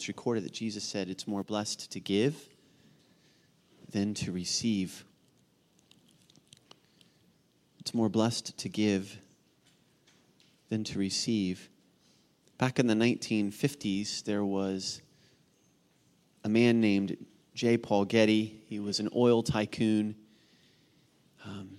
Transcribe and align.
it's 0.00 0.08
recorded 0.08 0.44
that 0.44 0.54
Jesus 0.54 0.82
said 0.82 1.10
it's 1.10 1.28
more 1.28 1.42
blessed 1.42 1.92
to 1.92 2.00
give 2.00 2.48
than 3.90 4.14
to 4.14 4.32
receive. 4.32 5.04
It's 7.78 7.92
more 7.92 8.08
blessed 8.08 8.56
to 8.56 8.68
give 8.70 9.18
than 10.70 10.84
to 10.84 10.98
receive. 10.98 11.68
Back 12.56 12.78
in 12.78 12.86
the 12.86 12.94
1950s, 12.94 14.24
there 14.24 14.42
was 14.42 15.02
a 16.44 16.48
man 16.48 16.80
named 16.80 17.18
J. 17.54 17.76
Paul 17.76 18.06
Getty. 18.06 18.62
He 18.68 18.80
was 18.80 19.00
an 19.00 19.10
oil 19.14 19.42
tycoon. 19.42 20.14
Um, 21.44 21.76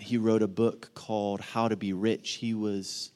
he 0.00 0.16
wrote 0.16 0.42
a 0.42 0.48
book 0.48 0.90
called 0.94 1.40
How 1.40 1.68
to 1.68 1.76
Be 1.76 1.92
Rich. 1.92 2.32
He 2.32 2.54
was 2.54 3.12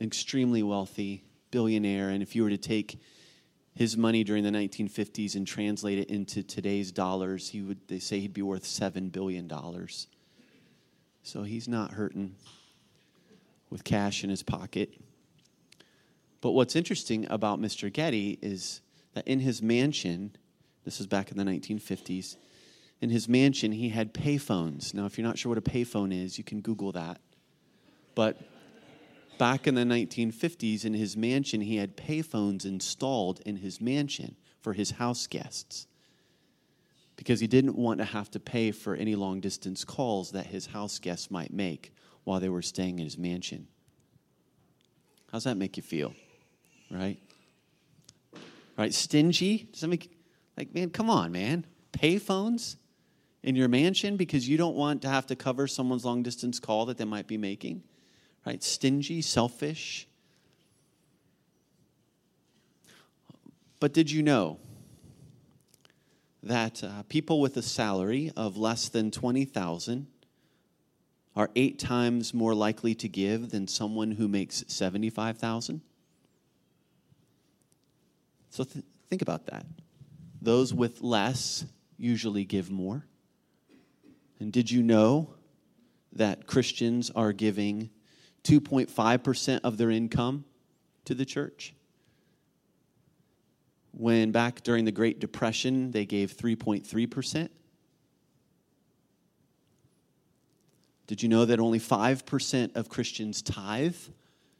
extremely 0.00 0.62
wealthy, 0.62 1.24
billionaire, 1.50 2.10
and 2.10 2.22
if 2.22 2.34
you 2.34 2.42
were 2.42 2.50
to 2.50 2.58
take 2.58 3.00
his 3.74 3.96
money 3.96 4.24
during 4.24 4.44
the 4.44 4.50
1950s 4.50 5.36
and 5.36 5.46
translate 5.46 5.98
it 5.98 6.10
into 6.10 6.42
today's 6.42 6.92
dollars, 6.92 7.48
he 7.48 7.60
would 7.60 7.86
they 7.88 7.98
say 7.98 8.20
he'd 8.20 8.34
be 8.34 8.42
worth 8.42 8.64
7 8.64 9.08
billion 9.08 9.46
dollars. 9.46 10.06
So 11.22 11.42
he's 11.42 11.68
not 11.68 11.92
hurting 11.92 12.34
with 13.68 13.84
cash 13.84 14.24
in 14.24 14.30
his 14.30 14.42
pocket. 14.42 14.94
But 16.40 16.52
what's 16.52 16.74
interesting 16.74 17.26
about 17.30 17.60
Mr. 17.60 17.92
Getty 17.92 18.38
is 18.40 18.80
that 19.14 19.28
in 19.28 19.40
his 19.40 19.62
mansion, 19.62 20.34
this 20.84 20.98
was 20.98 21.06
back 21.06 21.30
in 21.30 21.36
the 21.36 21.44
1950s, 21.44 22.36
in 23.00 23.10
his 23.10 23.28
mansion, 23.28 23.72
he 23.72 23.88
had 23.88 24.12
payphones. 24.12 24.92
Now, 24.92 25.06
if 25.06 25.16
you're 25.16 25.26
not 25.26 25.38
sure 25.38 25.50
what 25.50 25.58
a 25.58 25.62
payphone 25.62 26.12
is, 26.12 26.36
you 26.36 26.44
can 26.44 26.60
Google 26.60 26.92
that. 26.92 27.20
But 28.14 28.38
back 29.40 29.66
in 29.66 29.74
the 29.74 29.84
1950s, 29.84 30.84
in 30.84 30.92
his 30.92 31.16
mansion, 31.16 31.62
he 31.62 31.76
had 31.76 31.96
payphones 31.96 32.66
installed 32.66 33.40
in 33.46 33.56
his 33.56 33.80
mansion 33.80 34.36
for 34.60 34.74
his 34.74 34.90
house 34.90 35.26
guests 35.26 35.86
because 37.16 37.40
he 37.40 37.46
didn't 37.46 37.74
want 37.74 37.96
to 38.00 38.04
have 38.04 38.30
to 38.30 38.38
pay 38.38 38.70
for 38.70 38.94
any 38.94 39.14
long 39.14 39.40
distance 39.40 39.82
calls 39.82 40.32
that 40.32 40.44
his 40.44 40.66
house 40.66 40.98
guests 40.98 41.30
might 41.30 41.54
make 41.54 41.90
while 42.24 42.38
they 42.38 42.50
were 42.50 42.60
staying 42.60 42.98
in 42.98 43.06
his 43.06 43.16
mansion. 43.16 43.66
How's 45.32 45.44
that 45.44 45.56
make 45.56 45.78
you 45.78 45.82
feel? 45.82 46.12
Right? 46.90 47.16
Right? 48.76 48.92
Stingy? 48.92 49.70
Does 49.72 49.80
that 49.80 49.88
make 49.88 50.10
like 50.58 50.74
man, 50.74 50.90
come 50.90 51.08
on, 51.08 51.32
man. 51.32 51.64
Payphones 51.94 52.76
in 53.42 53.56
your 53.56 53.68
mansion 53.68 54.18
because 54.18 54.46
you 54.46 54.58
don't 54.58 54.76
want 54.76 55.00
to 55.00 55.08
have 55.08 55.24
to 55.28 55.34
cover 55.34 55.66
someone's 55.66 56.04
long 56.04 56.22
distance 56.22 56.60
call 56.60 56.84
that 56.84 56.98
they 56.98 57.06
might 57.06 57.26
be 57.26 57.38
making. 57.38 57.84
Right? 58.44 58.62
Stingy, 58.62 59.22
selfish. 59.22 60.08
But 63.78 63.92
did 63.92 64.10
you 64.10 64.22
know 64.22 64.58
that 66.42 66.82
uh, 66.82 67.02
people 67.08 67.40
with 67.40 67.56
a 67.56 67.62
salary 67.62 68.32
of 68.36 68.56
less 68.56 68.88
than 68.88 69.10
20,000 69.10 70.06
are 71.36 71.50
8 71.54 71.78
times 71.78 72.34
more 72.34 72.54
likely 72.54 72.94
to 72.96 73.08
give 73.08 73.50
than 73.50 73.68
someone 73.68 74.12
who 74.12 74.28
makes 74.28 74.64
75,000? 74.68 75.80
So 78.50 78.64
th- 78.64 78.84
think 79.08 79.22
about 79.22 79.46
that. 79.46 79.64
Those 80.42 80.74
with 80.74 81.02
less 81.02 81.64
usually 81.96 82.44
give 82.44 82.70
more. 82.70 83.04
And 84.38 84.52
did 84.52 84.70
you 84.70 84.82
know 84.82 85.34
that 86.12 86.46
Christians 86.46 87.10
are 87.10 87.32
giving 87.32 87.90
2.5% 88.44 89.60
of 89.64 89.76
their 89.76 89.90
income 89.90 90.44
to 91.04 91.14
the 91.14 91.24
church? 91.24 91.74
When 93.92 94.30
back 94.30 94.62
during 94.62 94.84
the 94.84 94.92
Great 94.92 95.18
Depression, 95.18 95.90
they 95.90 96.06
gave 96.06 96.36
3.3%. 96.36 97.48
Did 101.06 101.22
you 101.24 101.28
know 101.28 101.44
that 101.44 101.58
only 101.58 101.80
5% 101.80 102.76
of 102.76 102.88
Christians 102.88 103.42
tithe? 103.42 103.96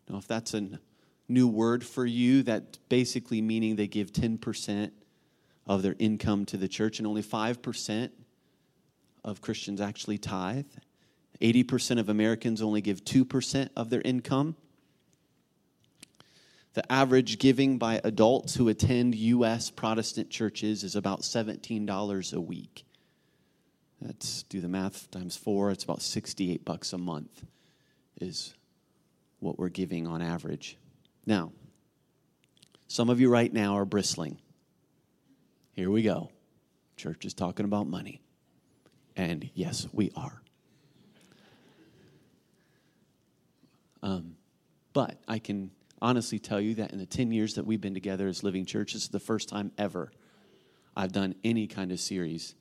Now, 0.09 0.19
if 0.19 0.27
that's 0.27 0.53
a 0.53 0.81
new 1.29 1.47
word 1.47 1.85
for 1.85 2.05
you, 2.05 2.43
that 2.43 2.79
basically 2.89 3.41
meaning 3.41 3.77
they 3.77 3.87
give 3.87 4.13
10% 4.13 4.91
of 5.69 5.83
their 5.83 5.95
income 6.01 6.45
to 6.47 6.57
the 6.57 6.67
church, 6.67 6.99
and 6.99 7.07
only 7.07 7.23
5% 7.23 8.11
of 9.25 9.41
Christians 9.41 9.81
actually 9.81 10.19
tithe. 10.19 10.67
80% 11.41 11.99
of 11.99 12.09
Americans 12.09 12.61
only 12.61 12.81
give 12.81 13.05
2% 13.05 13.71
of 13.77 13.91
their 13.91 14.03
income. 14.03 14.57
The 16.75 16.91
average 16.93 17.39
giving 17.39 17.79
by 17.79 18.01
adults 18.05 18.55
who 18.55 18.69
attend 18.69 19.15
U.S. 19.15 19.71
Protestant 19.71 20.31
churches 20.31 20.85
is 20.85 20.95
about 20.95 21.23
$17 21.23 22.33
a 22.33 22.41
week. 22.41 22.85
Let's 24.01 24.45
do 24.45 24.61
the 24.61 24.69
math 24.69 25.11
times 25.11 25.37
four. 25.37 25.71
It's 25.71 25.85
about 25.85 26.01
68 26.01 26.65
bucks 26.65 26.93
a 26.93 26.99
month, 26.99 27.45
is 28.21 28.55
what 29.41 29.59
we're 29.59 29.69
giving 29.69 30.07
on 30.07 30.23
average. 30.23 30.79
Now, 31.27 31.53
some 32.87 33.11
of 33.11 33.21
you 33.21 33.29
right 33.29 33.53
now 33.53 33.77
are 33.77 33.85
bristling. 33.85 34.39
Here 35.73 35.91
we 35.91 36.03
go. 36.03 36.31
Church 36.97 37.25
is 37.25 37.35
talking 37.35 37.65
about 37.65 37.87
money. 37.87 38.21
And 39.17 39.51
yes, 39.55 39.87
we 39.93 40.13
are. 40.17 40.40
Um, 44.03 44.37
but 44.93 45.19
I 45.29 45.39
can 45.39 45.71
honestly 46.03 46.39
tell 46.39 46.61
you 46.61 46.75
that 46.77 46.93
in 46.93 46.99
the 46.99 47.07
10 47.07 47.33
years 47.33 47.55
that 47.55 47.67
we've 47.67 47.81
been 47.81 47.95
together 47.95 48.29
as 48.29 48.43
Living 48.43 48.65
Church, 48.65 48.95
this 48.95 49.03
is 49.03 49.09
the 49.09 49.21
first 49.21 49.49
time 49.49 49.73
ever 49.79 50.11
I've 50.97 51.13
done 51.13 51.35
any 51.45 51.67
kind 51.67 51.93
of 51.93 52.01
series 52.01 52.55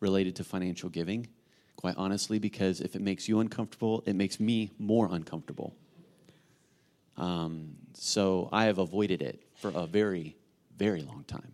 related 0.00 0.36
to 0.36 0.44
financial 0.44 0.88
giving. 0.88 1.28
Quite 1.76 1.94
honestly, 1.96 2.38
because 2.38 2.80
if 2.80 2.96
it 2.96 3.02
makes 3.02 3.28
you 3.28 3.40
uncomfortable, 3.40 4.02
it 4.06 4.16
makes 4.16 4.40
me 4.40 4.70
more 4.78 5.08
uncomfortable. 5.10 5.76
Um, 7.16 7.76
so 7.94 8.48
I 8.52 8.64
have 8.64 8.78
avoided 8.78 9.22
it 9.22 9.42
for 9.56 9.70
a 9.74 9.86
very, 9.86 10.36
very 10.76 11.02
long 11.02 11.24
time. 11.26 11.52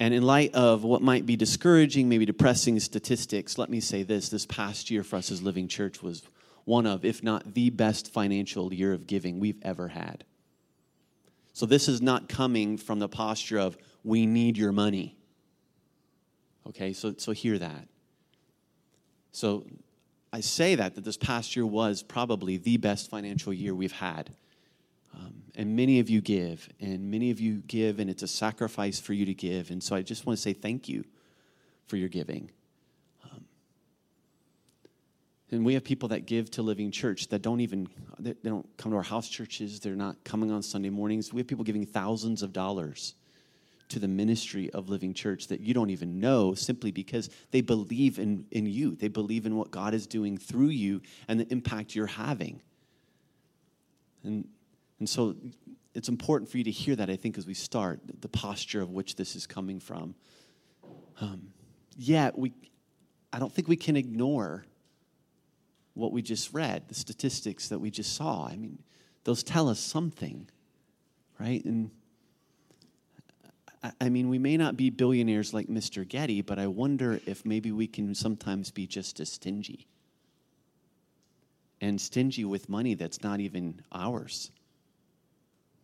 And 0.00 0.12
in 0.14 0.22
light 0.22 0.54
of 0.54 0.82
what 0.82 1.02
might 1.02 1.26
be 1.26 1.36
discouraging, 1.36 2.08
maybe 2.08 2.24
depressing 2.24 2.80
statistics, 2.80 3.56
let 3.56 3.70
me 3.70 3.78
say 3.78 4.02
this 4.02 4.30
this 4.30 4.46
past 4.46 4.90
year 4.90 5.04
for 5.04 5.16
us 5.16 5.30
as 5.30 5.42
Living 5.42 5.68
Church 5.68 6.02
was 6.02 6.22
one 6.64 6.86
of, 6.86 7.04
if 7.04 7.22
not 7.22 7.54
the 7.54 7.70
best 7.70 8.12
financial 8.12 8.72
year 8.72 8.92
of 8.92 9.06
giving 9.06 9.40
we've 9.40 9.58
ever 9.62 9.88
had. 9.88 10.24
So 11.52 11.66
this 11.66 11.88
is 11.88 12.00
not 12.00 12.28
coming 12.28 12.78
from 12.78 12.98
the 12.98 13.08
posture 13.08 13.58
of, 13.58 13.76
we 14.04 14.26
need 14.26 14.56
your 14.56 14.72
money. 14.72 15.16
Okay, 16.66 16.92
so, 16.92 17.14
so 17.18 17.32
hear 17.32 17.58
that. 17.58 17.88
So 19.32 19.66
I 20.32 20.40
say 20.40 20.74
that, 20.76 20.94
that 20.94 21.04
this 21.04 21.16
past 21.16 21.56
year 21.56 21.66
was 21.66 22.02
probably 22.02 22.56
the 22.56 22.76
best 22.76 23.10
financial 23.10 23.52
year 23.52 23.74
we've 23.74 23.92
had. 23.92 24.34
Um, 25.14 25.42
and 25.54 25.76
many 25.76 25.98
of 26.00 26.08
you 26.08 26.22
give, 26.22 26.68
and 26.80 27.10
many 27.10 27.30
of 27.30 27.38
you 27.38 27.62
give, 27.66 27.98
and 27.98 28.08
it's 28.08 28.22
a 28.22 28.28
sacrifice 28.28 28.98
for 28.98 29.12
you 29.12 29.26
to 29.26 29.34
give. 29.34 29.70
And 29.70 29.82
so 29.82 29.94
I 29.94 30.02
just 30.02 30.24
want 30.24 30.38
to 30.38 30.42
say 30.42 30.54
thank 30.54 30.88
you 30.88 31.04
for 31.86 31.96
your 31.96 32.08
giving. 32.08 32.50
And 35.52 35.66
we 35.66 35.74
have 35.74 35.84
people 35.84 36.08
that 36.08 36.24
give 36.24 36.50
to 36.52 36.62
Living 36.62 36.90
Church 36.90 37.28
that 37.28 37.42
don't 37.42 37.60
even 37.60 37.86
they 38.18 38.32
don't 38.42 38.66
come 38.78 38.90
to 38.90 38.96
our 38.96 39.02
house 39.02 39.28
churches. 39.28 39.80
They're 39.80 39.94
not 39.94 40.24
coming 40.24 40.50
on 40.50 40.62
Sunday 40.62 40.88
mornings. 40.88 41.32
We 41.32 41.40
have 41.40 41.46
people 41.46 41.64
giving 41.64 41.84
thousands 41.84 42.42
of 42.42 42.54
dollars 42.54 43.14
to 43.90 43.98
the 43.98 44.08
ministry 44.08 44.70
of 44.70 44.88
Living 44.88 45.12
Church 45.12 45.48
that 45.48 45.60
you 45.60 45.74
don't 45.74 45.90
even 45.90 46.18
know 46.18 46.54
simply 46.54 46.90
because 46.90 47.28
they 47.50 47.60
believe 47.60 48.18
in, 48.18 48.46
in 48.50 48.64
you. 48.64 48.94
They 48.94 49.08
believe 49.08 49.44
in 49.44 49.54
what 49.54 49.70
God 49.70 49.92
is 49.92 50.06
doing 50.06 50.38
through 50.38 50.68
you 50.68 51.02
and 51.28 51.38
the 51.38 51.46
impact 51.52 51.94
you're 51.94 52.06
having. 52.06 52.62
And, 54.24 54.48
and 55.00 55.08
so 55.08 55.36
it's 55.94 56.08
important 56.08 56.50
for 56.50 56.56
you 56.56 56.64
to 56.64 56.70
hear 56.70 56.96
that, 56.96 57.10
I 57.10 57.16
think, 57.16 57.36
as 57.36 57.46
we 57.46 57.52
start, 57.52 58.00
the 58.22 58.28
posture 58.28 58.80
of 58.80 58.88
which 58.88 59.16
this 59.16 59.36
is 59.36 59.46
coming 59.46 59.78
from. 59.78 60.14
Um, 61.20 61.48
yet, 61.94 62.38
we, 62.38 62.54
I 63.30 63.38
don't 63.38 63.52
think 63.52 63.68
we 63.68 63.76
can 63.76 63.96
ignore 63.96 64.64
what 65.94 66.12
we 66.12 66.22
just 66.22 66.52
read, 66.52 66.88
the 66.88 66.94
statistics 66.94 67.68
that 67.68 67.78
we 67.78 67.90
just 67.90 68.14
saw. 68.14 68.46
I 68.46 68.56
mean, 68.56 68.78
those 69.24 69.42
tell 69.42 69.68
us 69.68 69.78
something, 69.78 70.48
right? 71.38 71.64
And 71.64 71.90
I 74.00 74.08
mean, 74.08 74.28
we 74.28 74.38
may 74.38 74.56
not 74.56 74.76
be 74.76 74.90
billionaires 74.90 75.52
like 75.52 75.66
Mr. 75.66 76.06
Getty, 76.06 76.42
but 76.42 76.58
I 76.58 76.68
wonder 76.68 77.20
if 77.26 77.44
maybe 77.44 77.72
we 77.72 77.88
can 77.88 78.14
sometimes 78.14 78.70
be 78.70 78.86
just 78.86 79.18
as 79.18 79.32
stingy. 79.32 79.86
And 81.80 82.00
stingy 82.00 82.44
with 82.44 82.68
money 82.68 82.94
that's 82.94 83.24
not 83.24 83.40
even 83.40 83.82
ours. 83.90 84.52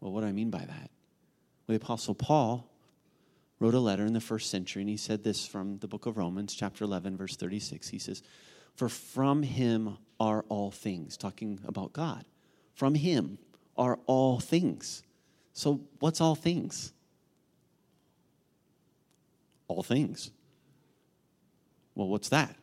Well, 0.01 0.13
what 0.13 0.21
do 0.21 0.29
I 0.29 0.33
mean 0.33 0.51
by 0.51 0.61
that? 0.61 0.91
Well, 1.67 1.77
the 1.77 1.85
Apostle 1.85 2.15
Paul 2.15 2.71
wrote 3.59 3.75
a 3.75 3.81
letter 3.81 4.07
in 4.07 4.13
the 4.13 4.21
first 4.21 4.49
century, 4.49 4.83
and 4.83 4.89
he 4.89 4.97
said 4.97 5.25
this 5.25 5.45
from 5.45 5.79
the 5.79 5.89
book 5.89 6.07
of 6.07 6.17
Romans, 6.17 6.55
chapter 6.55 6.85
11, 6.85 7.17
verse 7.17 7.35
36. 7.35 7.89
He 7.89 7.99
says, 7.99 8.23
For 8.79 8.89
from 8.89 9.43
him 9.43 9.99
are 10.21 10.45
all 10.49 10.71
things, 10.71 11.17
talking 11.17 11.59
about 11.67 11.93
God. 11.93 12.25
From 12.75 12.95
him 12.95 13.39
are 13.77 13.99
all 14.07 14.39
things. 14.39 15.03
So, 15.53 15.81
what's 15.99 16.21
all 16.21 16.37
things? 16.37 16.93
All 19.67 19.83
things. 19.83 20.31
Well, 21.97 22.07
what's 22.07 22.29
that? 22.29 22.55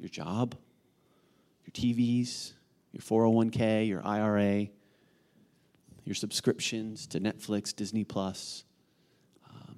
Your 0.00 0.08
job, 0.08 0.56
your 1.64 1.72
TVs, 1.72 2.54
your 2.90 3.02
401k, 3.02 3.86
your 3.86 4.04
IRA, 4.04 4.66
your 6.04 6.16
subscriptions 6.16 7.06
to 7.06 7.20
Netflix, 7.20 7.72
Disney 7.72 8.02
Plus, 8.02 8.64
um, 9.48 9.76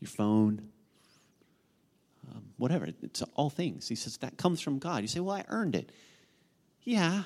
your 0.00 0.08
phone, 0.08 0.68
whatever. 2.56 2.88
It's 3.02 3.22
all 3.34 3.50
things. 3.50 3.88
He 3.88 3.94
says 3.94 4.16
that 4.18 4.36
comes 4.36 4.60
from 4.60 4.78
God. 4.78 5.02
You 5.02 5.08
say, 5.08 5.20
well, 5.20 5.36
I 5.36 5.44
earned 5.48 5.74
it. 5.74 5.92
Yeah. 6.82 7.24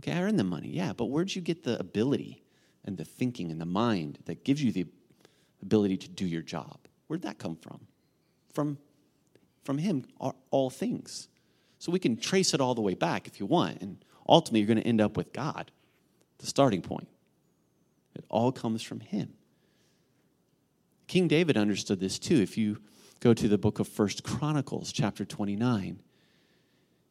Okay, 0.00 0.12
I 0.12 0.22
earned 0.22 0.38
the 0.38 0.44
money. 0.44 0.68
Yeah, 0.68 0.92
but 0.92 1.06
where'd 1.06 1.34
you 1.34 1.42
get 1.42 1.62
the 1.62 1.78
ability 1.78 2.42
and 2.84 2.96
the 2.96 3.04
thinking 3.04 3.50
and 3.50 3.60
the 3.60 3.66
mind 3.66 4.18
that 4.26 4.44
gives 4.44 4.62
you 4.62 4.72
the 4.72 4.86
ability 5.62 5.96
to 5.98 6.08
do 6.08 6.26
your 6.26 6.42
job? 6.42 6.78
Where'd 7.06 7.22
that 7.22 7.38
come 7.38 7.56
from? 7.56 7.86
From, 8.52 8.78
from 9.64 9.78
Him, 9.78 10.04
all, 10.18 10.34
all 10.50 10.70
things. 10.70 11.28
So 11.78 11.92
we 11.92 11.98
can 11.98 12.16
trace 12.16 12.54
it 12.54 12.60
all 12.60 12.74
the 12.74 12.80
way 12.80 12.94
back 12.94 13.26
if 13.26 13.40
you 13.40 13.46
want. 13.46 13.80
And 13.80 14.04
ultimately, 14.28 14.60
you're 14.60 14.66
going 14.66 14.82
to 14.82 14.86
end 14.86 15.00
up 15.00 15.16
with 15.16 15.32
God, 15.32 15.70
the 16.38 16.46
starting 16.46 16.82
point. 16.82 17.08
It 18.14 18.24
all 18.28 18.52
comes 18.52 18.82
from 18.82 19.00
Him. 19.00 19.32
King 21.06 21.28
David 21.28 21.56
understood 21.56 22.00
this 22.00 22.18
too. 22.18 22.40
If 22.40 22.56
you 22.58 22.78
go 23.22 23.32
to 23.32 23.46
the 23.46 23.56
book 23.56 23.78
of 23.78 23.86
First 23.86 24.24
Chronicles, 24.24 24.90
chapter 24.90 25.24
29, 25.24 26.00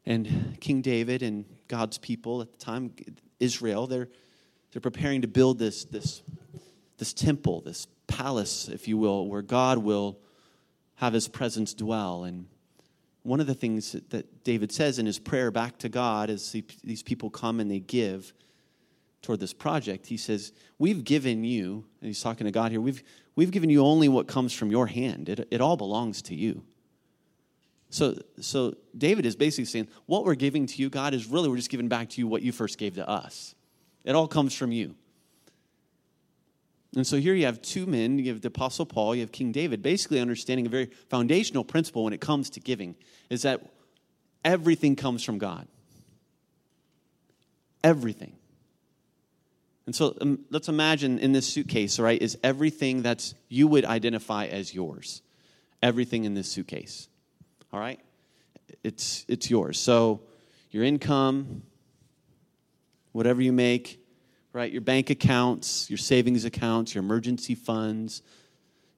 and 0.06 0.58
King 0.60 0.82
David 0.82 1.24
and 1.24 1.46
God's 1.70 1.98
people 1.98 2.42
at 2.42 2.52
the 2.52 2.58
time, 2.58 2.92
Israel, 3.40 3.88
they're, 3.88 4.10
they're 4.72 4.82
preparing 4.82 5.22
to 5.22 5.30
build 5.30 5.58
this, 5.58 5.86
this, 5.86 6.22
this 6.98 7.14
temple, 7.14 7.62
this 7.62 7.88
palace, 8.08 8.68
if 8.68 8.90
you 8.90 8.98
will, 8.98 9.26
where 9.30 9.42
God 9.42 9.78
will 9.78 10.20
have 10.96 11.14
his 11.14 11.30
presence 11.30 11.74
dwell. 11.74 12.26
And 12.26 12.48
one 13.24 13.40
of 13.40 13.48
the 13.48 13.54
things 13.54 13.94
that 14.10 14.44
David 14.44 14.74
says 14.74 15.00
in 15.00 15.06
his 15.06 15.18
prayer 15.18 15.50
back 15.50 15.78
to 15.78 15.88
God 15.88 16.30
as 16.30 16.54
these 16.84 17.04
people 17.04 17.30
come 17.30 17.62
and 17.62 17.72
they 17.72 17.80
give 17.80 18.34
toward 19.22 19.40
this 19.40 19.54
project, 19.54 20.08
he 20.08 20.18
says, 20.18 20.52
We've 20.80 21.04
given 21.04 21.44
you, 21.44 21.86
and 22.02 22.08
he's 22.08 22.22
talking 22.22 22.46
to 22.46 22.52
God 22.52 22.72
here, 22.72 22.82
we've, 22.82 23.04
we've 23.36 23.52
given 23.52 23.70
you 23.70 23.84
only 23.84 24.10
what 24.10 24.28
comes 24.28 24.54
from 24.54 24.72
your 24.72 24.88
hand. 24.88 25.30
It, 25.30 25.48
it 25.52 25.62
all 25.62 25.78
belongs 25.78 26.22
to 26.24 26.36
you. 26.36 26.64
So, 27.92 28.18
so 28.40 28.76
David 28.98 29.26
is 29.26 29.36
basically 29.36 29.66
saying, 29.66 29.90
what 30.06 30.24
we're 30.24 30.36
giving 30.36 30.66
to 30.66 30.82
you, 30.82 30.90
God, 30.90 31.14
is 31.14 31.28
really 31.28 31.50
we're 31.50 31.58
just 31.58 31.70
giving 31.70 31.90
back 31.90 32.10
to 32.12 32.22
you 32.22 32.28
what 32.28 32.42
you 32.42 32.54
first 32.54 32.78
gave 32.78 32.96
to 32.96 33.08
us. 33.08 33.54
It 34.06 34.16
all 34.16 34.30
comes 34.30 34.56
from 34.56 34.72
you. 34.72 34.96
And 36.96 37.06
so 37.06 37.18
here 37.18 37.34
you 37.34 37.46
have 37.46 37.62
two 37.62 37.86
men, 37.86 38.18
you 38.18 38.32
have 38.32 38.42
the 38.42 38.48
Apostle 38.48 38.86
Paul, 38.86 39.16
you 39.16 39.22
have 39.22 39.32
King 39.32 39.52
David, 39.52 39.82
basically 39.82 40.20
understanding 40.20 40.66
a 40.66 40.70
very 40.70 40.90
foundational 41.10 41.64
principle 41.64 42.06
when 42.06 42.14
it 42.14 42.22
comes 42.22 42.50
to 42.52 42.60
giving 42.60 42.96
is 43.30 43.44
that 43.44 43.62
everything 44.44 44.96
comes 44.96 45.24
from 45.24 45.38
God. 45.38 45.68
Everything. 47.84 48.38
And 49.92 49.96
so 49.98 50.16
um, 50.22 50.40
let's 50.50 50.70
imagine 50.70 51.20
in 51.20 51.34
this 51.34 51.46
suitcase, 51.46 52.00
right, 52.00 52.22
is 52.22 52.38
everything 52.44 53.02
that 53.02 53.34
you 53.50 53.68
would 53.68 53.84
identify 53.84 54.46
as 54.46 54.74
yours. 54.74 55.22
Everything 55.84 56.24
in 56.24 56.34
this 56.34 56.50
suitcase. 56.50 57.10
All 57.74 57.80
right? 57.82 58.00
It's, 58.86 59.26
it's 59.28 59.50
yours. 59.50 59.78
So 59.78 60.22
your 60.70 60.86
income, 60.86 61.64
whatever 63.12 63.42
you 63.42 63.52
make, 63.52 64.02
right? 64.54 64.72
Your 64.72 64.80
bank 64.80 65.10
accounts, 65.10 65.90
your 65.90 65.98
savings 65.98 66.46
accounts, 66.46 66.96
your 66.96 67.04
emergency 67.04 67.54
funds, 67.54 68.22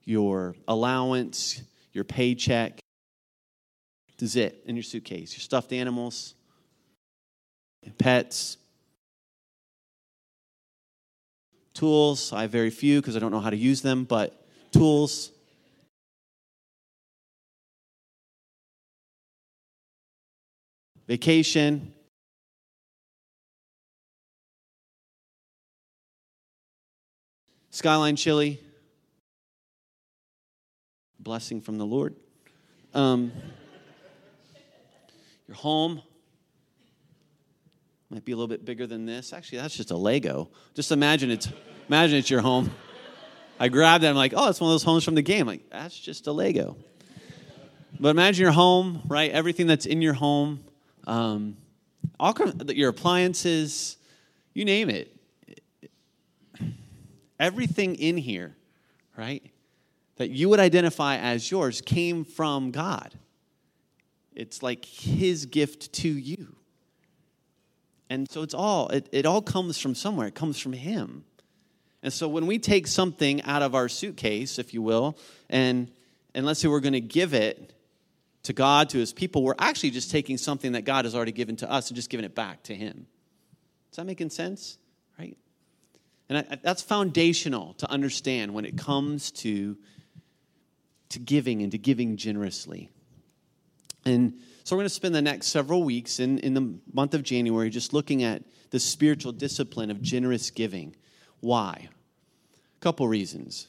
your 0.04 0.54
allowance, 0.68 1.60
your 1.92 2.04
paycheck. 2.04 2.78
This 4.18 4.30
is 4.30 4.36
it 4.36 4.62
in 4.64 4.76
your 4.76 4.84
suitcase. 4.84 5.32
Your 5.32 5.40
stuffed 5.40 5.72
animals, 5.72 6.36
pets, 7.98 8.58
tools. 11.74 12.32
I 12.32 12.42
have 12.42 12.50
very 12.50 12.70
few 12.70 13.00
because 13.00 13.16
I 13.16 13.18
don't 13.18 13.32
know 13.32 13.40
how 13.40 13.50
to 13.50 13.56
use 13.56 13.82
them, 13.82 14.04
but 14.04 14.46
tools. 14.72 15.30
vacation. 21.06 21.92
Skyline 27.70 28.16
Chili, 28.16 28.60
blessing 31.18 31.60
from 31.60 31.76
the 31.76 31.84
Lord. 31.84 32.14
Um, 32.94 33.32
your 35.48 35.56
home 35.56 36.00
might 38.14 38.24
be 38.24 38.32
a 38.32 38.36
little 38.36 38.48
bit 38.48 38.64
bigger 38.64 38.86
than 38.86 39.06
this. 39.06 39.32
Actually, 39.32 39.58
that's 39.58 39.76
just 39.76 39.90
a 39.90 39.96
Lego. 39.96 40.48
Just 40.74 40.92
imagine 40.92 41.30
it's 41.30 41.48
imagine 41.88 42.18
it's 42.18 42.30
your 42.30 42.40
home. 42.40 42.70
I 43.60 43.68
grabbed 43.68 44.04
it. 44.04 44.08
I'm 44.08 44.16
like, 44.16 44.32
oh, 44.36 44.48
it's 44.48 44.60
one 44.60 44.70
of 44.70 44.74
those 44.74 44.82
homes 44.82 45.04
from 45.04 45.14
the 45.14 45.22
game. 45.22 45.46
like, 45.46 45.68
that's 45.70 45.98
just 45.98 46.26
a 46.26 46.32
Lego. 46.32 46.76
But 48.00 48.08
imagine 48.08 48.42
your 48.42 48.52
home, 48.52 49.02
right? 49.06 49.30
Everything 49.30 49.66
that's 49.66 49.86
in 49.86 50.02
your 50.02 50.14
home 50.14 50.64
um, 51.06 51.56
all 52.18 52.34
your 52.68 52.90
appliances, 52.90 53.96
you 54.52 54.64
name 54.64 54.88
it. 54.90 55.10
Everything 57.38 57.96
in 57.96 58.16
here, 58.16 58.54
right, 59.16 59.42
that 60.16 60.30
you 60.30 60.48
would 60.48 60.60
identify 60.60 61.16
as 61.16 61.50
yours 61.50 61.80
came 61.80 62.24
from 62.24 62.70
God. 62.70 63.18
It's 64.34 64.62
like 64.62 64.84
His 64.84 65.46
gift 65.46 65.92
to 65.94 66.08
you. 66.08 66.56
And 68.14 68.30
so 68.30 68.42
it's 68.42 68.54
all, 68.54 68.90
it, 68.90 69.08
it 69.10 69.26
all 69.26 69.42
comes 69.42 69.76
from 69.76 69.96
somewhere. 69.96 70.28
It 70.28 70.36
comes 70.36 70.60
from 70.60 70.72
Him. 70.72 71.24
And 72.00 72.12
so 72.12 72.28
when 72.28 72.46
we 72.46 72.60
take 72.60 72.86
something 72.86 73.42
out 73.42 73.60
of 73.60 73.74
our 73.74 73.88
suitcase, 73.88 74.60
if 74.60 74.72
you 74.72 74.82
will, 74.82 75.18
and, 75.50 75.90
and 76.32 76.46
let's 76.46 76.60
say 76.60 76.68
we're 76.68 76.78
going 76.78 76.92
to 76.92 77.00
give 77.00 77.34
it 77.34 77.72
to 78.44 78.52
God, 78.52 78.90
to 78.90 78.98
his 78.98 79.12
people, 79.12 79.42
we're 79.42 79.56
actually 79.58 79.90
just 79.90 80.12
taking 80.12 80.38
something 80.38 80.72
that 80.72 80.84
God 80.84 81.06
has 81.06 81.16
already 81.16 81.32
given 81.32 81.56
to 81.56 81.68
us 81.68 81.88
and 81.88 81.96
just 81.96 82.08
giving 82.08 82.24
it 82.24 82.36
back 82.36 82.62
to 82.64 82.74
him. 82.74 83.06
Is 83.90 83.96
that 83.96 84.04
making 84.04 84.30
sense? 84.30 84.78
Right? 85.18 85.36
And 86.28 86.38
I, 86.38 86.58
that's 86.62 86.82
foundational 86.82 87.74
to 87.78 87.90
understand 87.90 88.54
when 88.54 88.64
it 88.64 88.76
comes 88.76 89.32
to, 89.32 89.76
to 91.08 91.18
giving 91.18 91.62
and 91.62 91.72
to 91.72 91.78
giving 91.78 92.16
generously. 92.16 92.90
And 94.04 94.34
so 94.64 94.74
we're 94.74 94.80
going 94.80 94.86
to 94.86 94.94
spend 94.94 95.14
the 95.14 95.22
next 95.22 95.46
several 95.48 95.84
weeks 95.84 96.18
in, 96.18 96.38
in 96.38 96.54
the 96.54 96.74
month 96.92 97.14
of 97.14 97.22
January 97.22 97.70
just 97.70 97.92
looking 97.92 98.24
at 98.24 98.42
the 98.70 98.80
spiritual 98.80 99.30
discipline 99.30 99.90
of 99.90 100.02
generous 100.02 100.50
giving. 100.50 100.96
Why? 101.40 101.88
A 102.76 102.80
couple 102.80 103.06
reasons 103.06 103.68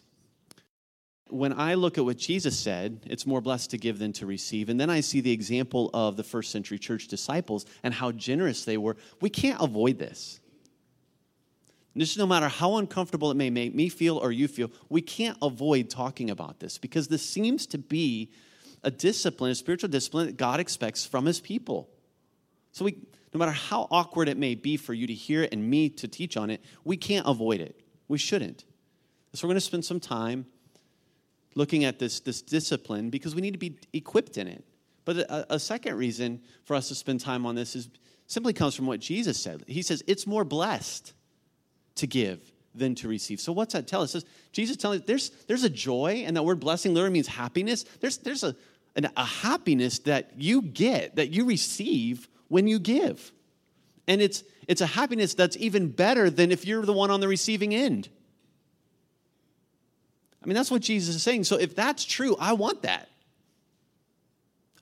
when 1.29 1.53
I 1.53 1.73
look 1.73 1.97
at 1.97 2.05
what 2.05 2.17
Jesus 2.17 2.57
said, 2.57 3.01
it's 3.07 3.25
more 3.25 3.41
blessed 3.41 3.71
to 3.71 3.77
give 3.77 3.99
than 3.99 4.13
to 4.13 4.25
receive. 4.25 4.69
And 4.69 4.79
then 4.79 4.89
I 4.89 5.01
see 5.01 5.21
the 5.21 5.31
example 5.31 5.89
of 5.93 6.17
the 6.17 6.23
first 6.23 6.51
century 6.51 6.77
church 6.77 7.07
disciples 7.07 7.65
and 7.83 7.93
how 7.93 8.11
generous 8.11 8.63
they 8.63 8.77
were. 8.77 8.95
We 9.21 9.29
can't 9.29 9.61
avoid 9.61 9.97
this. 9.97 10.39
Just 11.97 12.17
no 12.17 12.27
matter 12.27 12.47
how 12.47 12.75
uncomfortable 12.75 13.31
it 13.31 13.37
may 13.37 13.49
make 13.49 13.73
me 13.73 13.89
feel 13.89 14.17
or 14.17 14.31
you 14.31 14.47
feel, 14.47 14.69
we 14.89 15.01
can't 15.01 15.37
avoid 15.41 15.89
talking 15.89 16.29
about 16.29 16.59
this 16.59 16.77
because 16.77 17.07
this 17.07 17.27
seems 17.27 17.65
to 17.67 17.77
be 17.77 18.31
a 18.85 18.91
discipline, 18.91 19.51
a 19.51 19.55
spiritual 19.55 19.89
discipline 19.89 20.27
that 20.27 20.37
God 20.37 20.59
expects 20.59 21.05
from 21.05 21.25
his 21.25 21.41
people. 21.41 21.89
So 22.71 22.85
we 22.85 22.97
no 23.35 23.39
matter 23.39 23.51
how 23.51 23.89
awkward 23.91 24.29
it 24.29 24.37
may 24.37 24.55
be 24.55 24.77
for 24.77 24.93
you 24.93 25.07
to 25.07 25.13
hear 25.13 25.43
it 25.43 25.51
and 25.51 25.69
me 25.69 25.89
to 25.89 26.07
teach 26.07 26.37
on 26.37 26.49
it, 26.49 26.63
we 26.85 26.95
can't 26.95 27.27
avoid 27.27 27.59
it. 27.59 27.77
We 28.07 28.17
shouldn't. 28.17 28.63
So 29.33 29.45
we're 29.45 29.51
going 29.51 29.57
to 29.57 29.61
spend 29.61 29.83
some 29.83 29.99
time 29.99 30.45
looking 31.53 31.83
at 31.83 31.99
this, 31.99 32.21
this 32.21 32.41
discipline 32.41 33.09
because 33.09 33.35
we 33.35 33.41
need 33.41 33.51
to 33.51 33.59
be 33.59 33.77
equipped 33.91 34.37
in 34.37 34.47
it. 34.47 34.63
But 35.03 35.17
a, 35.17 35.55
a, 35.55 35.59
second 35.59 35.97
reason 35.97 36.41
for 36.63 36.77
us 36.77 36.87
to 36.87 36.95
spend 36.95 37.19
time 37.19 37.45
on 37.45 37.55
this 37.55 37.75
is 37.75 37.89
simply 38.25 38.53
comes 38.53 38.73
from 38.73 38.87
what 38.87 39.01
Jesus 39.01 39.37
said. 39.37 39.65
He 39.67 39.81
says 39.81 40.01
it's 40.07 40.25
more 40.25 40.45
blessed 40.45 41.13
to 41.95 42.07
give 42.07 42.39
than 42.73 42.95
to 42.95 43.09
receive. 43.09 43.41
So 43.41 43.51
what's 43.51 43.73
that 43.73 43.85
tell 43.85 44.01
us? 44.01 44.11
Says, 44.11 44.25
Jesus 44.53 44.77
telling 44.77 45.01
us 45.01 45.05
there's 45.05 45.29
there's 45.47 45.63
a 45.63 45.69
joy, 45.69 46.23
and 46.25 46.35
that 46.37 46.43
word 46.43 46.59
blessing 46.59 46.93
literally 46.93 47.13
means 47.13 47.27
happiness. 47.27 47.83
There's 47.99 48.17
there's 48.17 48.43
a, 48.43 48.55
an, 48.95 49.09
a 49.15 49.25
happiness 49.25 49.99
that 49.99 50.31
you 50.37 50.61
get, 50.61 51.15
that 51.15 51.29
you 51.29 51.45
receive 51.45 52.27
when 52.47 52.67
you 52.67 52.79
give. 52.79 53.31
And 54.07 54.21
it's 54.21 54.43
it's 54.67 54.81
a 54.81 54.85
happiness 54.85 55.33
that's 55.33 55.57
even 55.57 55.89
better 55.89 56.29
than 56.29 56.51
if 56.51 56.65
you're 56.65 56.85
the 56.85 56.93
one 56.93 57.11
on 57.11 57.19
the 57.19 57.27
receiving 57.27 57.73
end. 57.73 58.09
I 60.43 60.47
mean, 60.47 60.55
that's 60.55 60.71
what 60.71 60.81
Jesus 60.81 61.15
is 61.15 61.23
saying. 61.23 61.43
So 61.45 61.57
if 61.57 61.75
that's 61.75 62.05
true, 62.05 62.35
I 62.39 62.53
want 62.53 62.83
that. 62.83 63.09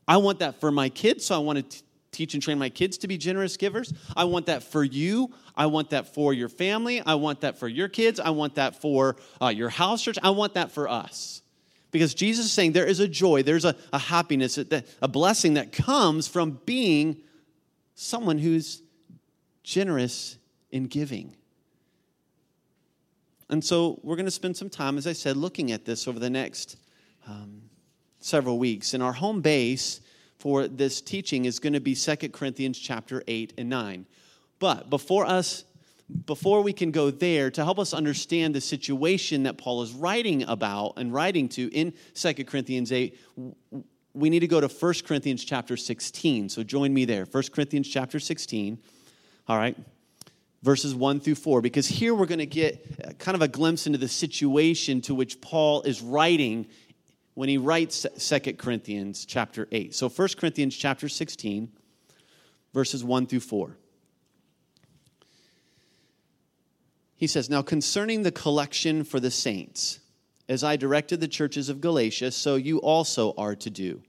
I 0.08 0.17
want 0.17 0.39
that 0.39 0.60
for 0.60 0.72
my 0.72 0.89
kids, 0.89 1.25
so 1.25 1.36
I 1.36 1.38
want 1.38 1.70
to 1.70 1.84
teach 2.12 2.34
and 2.34 2.43
train 2.43 2.60
my 2.60 2.70
kids 2.70 2.98
to 3.00 3.08
be 3.08 3.17
generous 3.17 3.55
givers. 3.55 3.93
I 4.15 4.25
want 4.25 4.48
that 4.48 4.63
for 4.63 4.84
you. 4.84 5.34
I 5.55 5.67
want 5.67 5.91
that 5.91 6.13
for 6.13 6.34
your 6.34 6.50
family. 6.50 7.01
I 7.01 7.15
want 7.15 7.41
that 7.41 7.58
for 7.58 7.67
your 7.67 7.88
kids. 7.88 8.20
I 8.20 8.32
want 8.32 8.55
that 8.55 8.82
for 8.82 9.15
uh, 9.41 9.48
your 9.48 9.70
house 9.70 10.03
church. 10.03 10.20
I 10.22 10.32
want 10.32 10.55
that 10.55 10.72
for 10.72 10.89
us. 10.89 11.42
Because 11.93 12.15
Jesus 12.15 12.47
is 12.47 12.51
saying 12.51 12.71
there 12.71 12.88
is 12.88 13.00
a 13.00 13.07
joy, 13.07 13.43
there's 13.43 13.65
a, 13.65 13.75
a 13.93 14.00
happiness, 14.00 14.57
a, 14.57 14.83
a 15.00 15.07
blessing 15.07 15.53
that 15.53 15.71
comes 15.71 16.27
from 16.27 16.59
being 16.65 17.17
someone 17.93 18.39
who's 18.39 18.81
generous 19.62 20.38
in 20.71 20.88
giving. 20.88 21.35
And 23.47 23.63
so 23.63 24.00
we're 24.01 24.15
going 24.15 24.25
to 24.25 24.31
spend 24.31 24.57
some 24.57 24.71
time, 24.71 24.97
as 24.97 25.05
I 25.05 25.13
said, 25.13 25.38
looking 25.38 25.71
at 25.71 25.85
this 25.85 26.07
over 26.07 26.17
the 26.17 26.31
next 26.31 26.77
um, 27.27 27.62
several 28.19 28.57
weeks. 28.57 28.95
And 28.95 29.03
our 29.03 29.13
home 29.13 29.41
base 29.41 30.01
for 30.39 30.67
this 30.67 31.00
teaching 31.00 31.45
is 31.45 31.59
going 31.59 31.73
to 31.73 31.79
be 31.79 31.93
2 31.93 32.15
Corinthians 32.29 32.79
chapter 32.79 33.23
8 33.27 33.53
and 33.59 33.69
9. 33.69 34.07
But 34.57 34.89
before 34.89 35.27
us 35.27 35.63
before 36.25 36.62
we 36.62 36.74
can 36.74 36.91
go 36.91 37.12
there 37.12 37.50
to 37.51 37.63
help 37.63 37.79
us 37.79 37.93
understand 37.93 38.53
the 38.53 38.62
situation 38.62 39.43
that 39.43 39.57
Paul 39.57 39.81
is 39.81 39.93
writing 39.93 40.43
about 40.43 40.93
and 40.98 41.13
writing 41.13 41.50
to 41.50 41.69
in 41.74 41.93
2 42.13 42.33
Corinthians 42.45 42.91
8 42.91 43.17
we 44.13 44.29
need 44.29 44.41
to 44.41 44.48
go 44.48 44.62
to 44.62 44.67
1 44.67 44.93
Corinthians 45.05 45.43
chapter 45.43 45.75
16. 45.75 46.50
So 46.50 46.63
join 46.63 46.93
me 46.93 47.05
there. 47.05 47.25
1 47.25 47.43
Corinthians 47.51 47.88
chapter 47.88 48.19
16. 48.19 48.77
All 49.48 49.57
right. 49.57 49.75
Verses 50.62 50.95
1 50.95 51.19
through 51.19 51.36
4 51.36 51.62
because 51.62 51.88
here 51.88 52.15
we're 52.15 52.25
going 52.25 52.39
to 52.39 52.45
get 52.45 52.86
uh, 53.03 53.12
kind 53.13 53.36
of 53.36 53.41
a 53.41 53.48
glimpse 53.48 53.86
into 53.86 53.98
the 53.98 54.07
situation 54.07 55.01
to 55.01 55.15
which 55.15 55.41
Paul 55.41 55.81
is 55.81 56.01
writing 56.01 56.67
when 57.33 57.50
he 57.50 57.57
writes 57.57 58.05
2 58.17 58.53
Corinthians 58.53 59.25
chapter 59.25 59.67
8. 59.72 59.93
So 59.93 60.07
1 60.07 60.27
Corinthians 60.38 60.75
chapter 60.75 61.10
16 61.10 61.69
verses 62.74 63.03
1 63.03 63.27
through 63.27 63.39
4. 63.41 63.77
He 67.23 67.27
says, 67.27 67.49
Now 67.49 67.61
concerning 67.61 68.23
the 68.23 68.33
collection 68.33 69.05
for 69.05 69.17
the 69.17 69.31
saints, 69.31 70.01
as 70.49 70.61
I 70.61 70.75
directed 70.75 71.21
the 71.21 71.27
churches 71.29 71.69
of 71.69 71.79
Galatia, 71.79 72.31
so 72.31 72.57
you 72.57 72.79
also 72.79 73.33
are 73.37 73.55
to 73.55 73.69
do. 73.69 74.01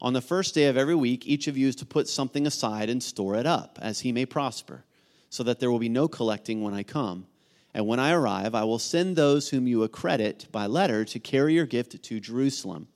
On 0.00 0.12
the 0.12 0.20
first 0.20 0.54
day 0.54 0.66
of 0.66 0.76
every 0.76 0.94
week, 0.94 1.26
each 1.26 1.48
of 1.48 1.58
you 1.58 1.66
is 1.66 1.74
to 1.74 1.84
put 1.84 2.06
something 2.06 2.46
aside 2.46 2.90
and 2.90 3.02
store 3.02 3.34
it 3.34 3.44
up, 3.44 3.76
as 3.82 3.98
he 3.98 4.12
may 4.12 4.24
prosper, 4.24 4.84
so 5.28 5.42
that 5.42 5.58
there 5.58 5.68
will 5.68 5.80
be 5.80 5.88
no 5.88 6.06
collecting 6.06 6.62
when 6.62 6.74
I 6.74 6.84
come. 6.84 7.26
And 7.74 7.88
when 7.88 7.98
I 7.98 8.12
arrive, 8.12 8.54
I 8.54 8.62
will 8.62 8.78
send 8.78 9.16
those 9.16 9.48
whom 9.48 9.66
you 9.66 9.82
accredit 9.82 10.46
by 10.52 10.66
letter 10.66 11.04
to 11.06 11.18
carry 11.18 11.54
your 11.54 11.66
gift 11.66 12.00
to 12.00 12.20
Jerusalem. 12.20 12.86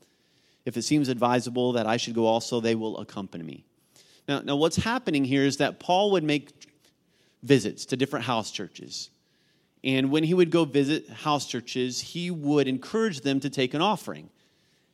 If 0.65 0.77
it 0.77 0.83
seems 0.83 1.09
advisable 1.09 1.73
that 1.73 1.89
I 1.89 1.97
should 1.97 2.15
go 2.15 2.27
also, 2.27 2.61
they 2.61 2.77
will 2.77 2.97
accompany 2.99 3.43
me. 3.43 3.65
Now, 4.29 4.39
now 4.43 4.55
what's 4.55 4.77
happening 4.77 5.25
here 5.25 5.43
is 5.43 5.57
that 5.57 5.81
Paul 5.81 6.13
would 6.13 6.23
make 6.23 6.53
visits 7.43 7.87
to 7.87 7.97
different 7.97 8.27
house 8.27 8.53
churches. 8.53 9.11
And 9.85 10.11
when 10.11 10.25
he 10.25 10.35
would 10.35 10.51
go 10.51 10.65
visit 10.65 11.09
house 11.09 11.47
churches, 11.47 12.01
he 12.01 12.31
would 12.31 12.69
encourage 12.69 13.21
them 13.21 13.41
to 13.41 13.51
take 13.51 13.75
an 13.75 13.83
offering 13.83 14.31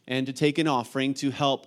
and 0.07 0.27
to 0.27 0.33
take 0.33 0.59
an 0.59 0.67
offering 0.67 1.15
to 1.15 1.31
help 1.31 1.67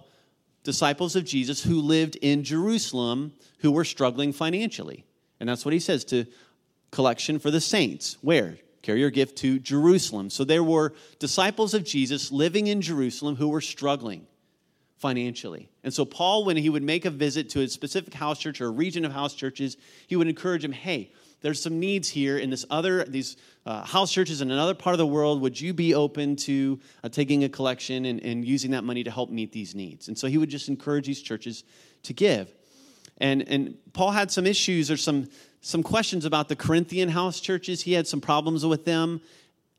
disciples 0.64 1.16
of 1.16 1.26
Jesus 1.26 1.64
who 1.64 1.82
lived 1.82 2.18
in 2.22 2.44
Jerusalem 2.44 3.34
who 3.60 3.72
were 3.72 3.86
struggling 3.86 4.34
financially. 4.34 5.06
And 5.40 5.48
that's 5.48 5.66
what 5.66 5.74
he 5.74 5.80
says 5.80 6.04
to 6.06 6.26
collection 6.92 7.40
for 7.40 7.52
the 7.52 7.62
saints. 7.62 8.18
Where? 8.22 8.58
Carry 8.82 9.00
your 9.00 9.12
gift 9.12 9.38
to 9.40 9.60
Jerusalem. 9.60 10.30
So 10.30 10.44
there 10.44 10.64
were 10.64 10.94
disciples 11.20 11.74
of 11.76 11.84
Jesus 11.84 12.32
living 12.32 12.68
in 12.68 12.82
Jerusalem 12.82 13.36
who 13.36 13.50
were 13.50 13.62
struggling 13.62 14.26
financially. 14.98 15.70
And 15.84 15.94
so 15.94 16.06
Paul, 16.06 16.46
when 16.46 16.58
he 16.58 16.70
would 16.70 16.84
make 16.84 17.06
a 17.06 17.10
visit 17.12 17.50
to 17.52 17.62
a 17.62 17.68
specific 17.68 18.14
house 18.14 18.40
church 18.40 18.62
or 18.62 18.68
a 18.68 18.72
region 18.72 19.06
of 19.06 19.12
house 19.12 19.34
churches, 19.34 19.78
he 20.08 20.16
would 20.16 20.28
encourage 20.28 20.62
them, 20.64 20.72
hey, 20.72 21.12
there's 21.42 21.62
some 21.62 21.80
needs 21.80 22.08
here 22.08 22.38
in 22.38 22.50
this 22.50 22.66
other 22.70 23.04
these 23.04 23.38
uh, 23.66 23.84
house 23.84 24.12
churches 24.12 24.42
in 24.42 24.52
another 24.52 24.74
part 24.74 24.94
of 24.94 24.98
the 24.98 25.08
world. 25.08 25.42
Would 25.42 25.60
you 25.60 25.74
be 25.74 25.94
open 25.94 26.36
to 26.38 26.80
uh, 27.04 27.10
taking 27.10 27.44
a 27.44 27.50
collection 27.50 28.06
and, 28.06 28.22
and 28.22 28.46
using 28.46 28.72
that 28.72 28.84
money 28.84 29.04
to 29.04 29.12
help 29.12 29.30
meet 29.30 29.52
these 29.52 29.76
needs? 29.76 30.08
And 30.08 30.18
so 30.18 30.28
he 30.28 30.38
would 30.38 30.50
just 30.50 30.70
encourage 30.70 31.06
these 31.08 31.22
churches 31.22 31.64
to 32.04 32.14
give. 32.14 32.54
And 33.18 33.48
and 33.48 33.78
paul 33.94 34.12
had 34.12 34.32
some 34.32 34.46
issues 34.46 34.90
or 34.90 34.98
some 34.98 35.28
some 35.62 35.84
questions 35.84 36.26
about 36.26 36.48
the 36.48 36.56
corinthian 36.56 37.10
house 37.10 37.40
churches. 37.40 37.82
He 37.82 37.94
had 37.94 38.08
some 38.08 38.22
problems 38.22 38.66
with 38.66 38.86
them. 38.86 39.22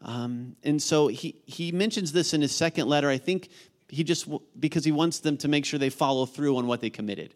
Um, 0.01 0.57
and 0.65 0.83
so 0.83 1.09
he 1.09 1.41
he 1.47 1.73
mentions 1.73 2.13
this 2.13 2.35
in 2.35 2.41
his 2.41 2.53
second 2.53 2.89
letter. 2.89 3.09
I 3.09 3.19
think 3.19 3.49
he 3.89 4.05
just 4.05 4.29
because 4.59 4.85
he 4.85 4.93
wants 4.93 5.21
them 5.21 5.37
to 5.39 5.49
make 5.49 5.65
sure 5.65 5.79
they 5.79 5.91
follow 5.91 6.27
through 6.27 6.57
on 6.57 6.67
what 6.67 6.81
they 6.81 6.91
committed 6.91 7.35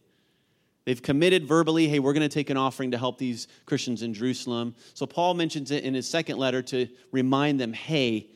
They've 0.87 1.03
committed 1.03 1.47
verbally, 1.47 1.89
hey, 1.89 1.99
we're 1.99 2.13
going 2.13 2.29
to 2.29 2.33
take 2.33 2.49
an 2.49 2.57
offering 2.57 2.93
to 2.93 2.99
help 2.99 3.19
these 3.19 3.49
Christians 3.67 4.03
in 4.03 4.15
Jerusalem. 4.15 4.77
So 4.95 5.05
Paul 5.05 5.35
mentions 5.35 5.73
it 5.73 5.83
in 5.83 5.95
his 5.95 6.09
second 6.09 6.39
letter 6.39 6.63
to 6.63 6.87
remind 7.11 7.59
them, 7.61 7.73
hey, 7.73 8.29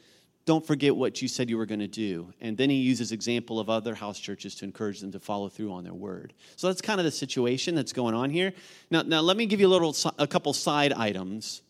don't 0.46 0.66
forget 0.66 0.96
what 0.96 1.22
you 1.22 1.28
said 1.28 1.48
you 1.48 1.56
were 1.56 1.66
going 1.66 1.80
to 1.80 1.86
do. 1.86 2.32
And 2.40 2.56
then 2.56 2.68
he 2.68 2.76
uses 2.76 3.12
example 3.12 3.60
of 3.60 3.70
other 3.70 3.94
house 3.94 4.18
churches 4.18 4.56
to 4.56 4.64
encourage 4.64 4.98
them 4.98 5.12
to 5.12 5.20
follow 5.20 5.48
through 5.48 5.70
on 5.70 5.84
their 5.84 5.94
word. 5.94 6.32
So 6.56 6.66
that's 6.66 6.80
kind 6.80 6.98
of 6.98 7.04
the 7.04 7.12
situation 7.12 7.76
that's 7.76 7.92
going 7.92 8.16
on 8.16 8.30
here. 8.30 8.52
Now, 8.90 9.02
now 9.02 9.20
let 9.20 9.36
me 9.36 9.46
give 9.46 9.60
you 9.60 9.68
a 9.68 9.70
little, 9.70 9.94
a 10.18 10.26
couple 10.26 10.52
side 10.52 10.92
items 10.92 11.62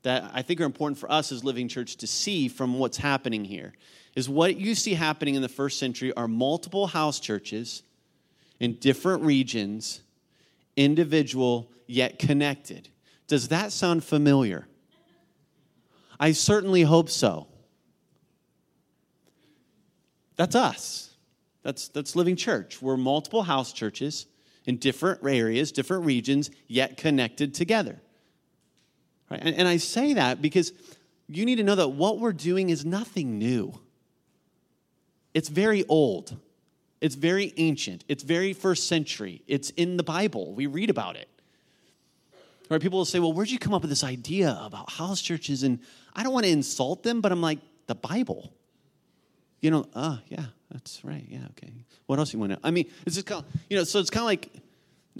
that 0.00 0.30
I 0.32 0.40
think 0.40 0.62
are 0.62 0.64
important 0.64 0.98
for 0.98 1.12
us 1.12 1.30
as 1.30 1.44
Living 1.44 1.68
Church 1.68 1.96
to 1.96 2.06
see 2.06 2.48
from 2.48 2.78
what's 2.78 2.96
happening 2.96 3.44
here. 3.44 3.74
Is 4.14 4.30
what 4.30 4.56
you 4.56 4.74
see 4.74 4.94
happening 4.94 5.34
in 5.34 5.42
the 5.42 5.48
first 5.48 5.78
century 5.78 6.14
are 6.14 6.26
multiple 6.26 6.86
house 6.86 7.20
churches 7.20 7.82
in 8.60 8.76
different 8.76 9.22
regions 9.22 10.00
individual 10.76 11.70
yet 11.86 12.18
connected. 12.18 12.88
Does 13.26 13.48
that 13.48 13.72
sound 13.72 14.04
familiar? 14.04 14.68
I 16.18 16.32
certainly 16.32 16.82
hope 16.82 17.10
so. 17.10 17.48
That's 20.36 20.54
us. 20.54 21.14
That's, 21.62 21.88
that's 21.88 22.14
Living 22.14 22.36
Church. 22.36 22.80
We're 22.80 22.96
multiple 22.96 23.42
house 23.42 23.72
churches 23.72 24.26
in 24.66 24.76
different 24.76 25.20
areas, 25.24 25.72
different 25.72 26.04
regions, 26.04 26.50
yet 26.68 26.96
connected 26.96 27.54
together. 27.54 28.00
Right? 29.30 29.40
And, 29.42 29.54
and 29.56 29.66
I 29.66 29.78
say 29.78 30.14
that 30.14 30.40
because 30.40 30.72
you 31.28 31.44
need 31.44 31.56
to 31.56 31.64
know 31.64 31.74
that 31.74 31.88
what 31.88 32.20
we're 32.20 32.32
doing 32.32 32.70
is 32.70 32.84
nothing 32.84 33.38
new, 33.38 33.78
it's 35.34 35.48
very 35.48 35.84
old. 35.88 36.36
It's 37.06 37.14
very 37.14 37.54
ancient. 37.56 38.04
It's 38.08 38.24
very 38.24 38.52
first 38.52 38.88
century. 38.88 39.40
It's 39.46 39.70
in 39.70 39.96
the 39.96 40.02
Bible. 40.02 40.52
We 40.52 40.66
read 40.66 40.90
about 40.90 41.14
it. 41.14 41.28
Right? 42.68 42.80
People 42.80 42.98
will 42.98 43.04
say, 43.04 43.20
well, 43.20 43.32
where'd 43.32 43.48
you 43.48 43.60
come 43.60 43.72
up 43.72 43.82
with 43.82 43.90
this 43.90 44.02
idea 44.02 44.58
about 44.60 44.90
house 44.90 45.22
churches? 45.22 45.62
And 45.62 45.78
I 46.16 46.24
don't 46.24 46.32
want 46.32 46.46
to 46.46 46.50
insult 46.50 47.04
them, 47.04 47.20
but 47.20 47.30
I'm 47.30 47.40
like, 47.40 47.60
the 47.86 47.94
Bible. 47.94 48.52
You 49.60 49.70
know, 49.70 49.86
oh, 49.94 50.18
yeah, 50.26 50.46
that's 50.68 51.04
right. 51.04 51.24
Yeah, 51.28 51.44
okay. 51.50 51.72
What 52.06 52.18
else 52.18 52.32
you 52.32 52.40
want 52.40 52.54
to 52.54 52.58
I 52.64 52.72
mean, 52.72 52.90
it's 53.06 53.14
just 53.14 53.26
kind 53.28 53.44
of, 53.44 53.60
you 53.70 53.76
know, 53.76 53.84
so 53.84 54.00
it's 54.00 54.10
kind 54.10 54.22
of 54.22 54.26
like 54.26 54.50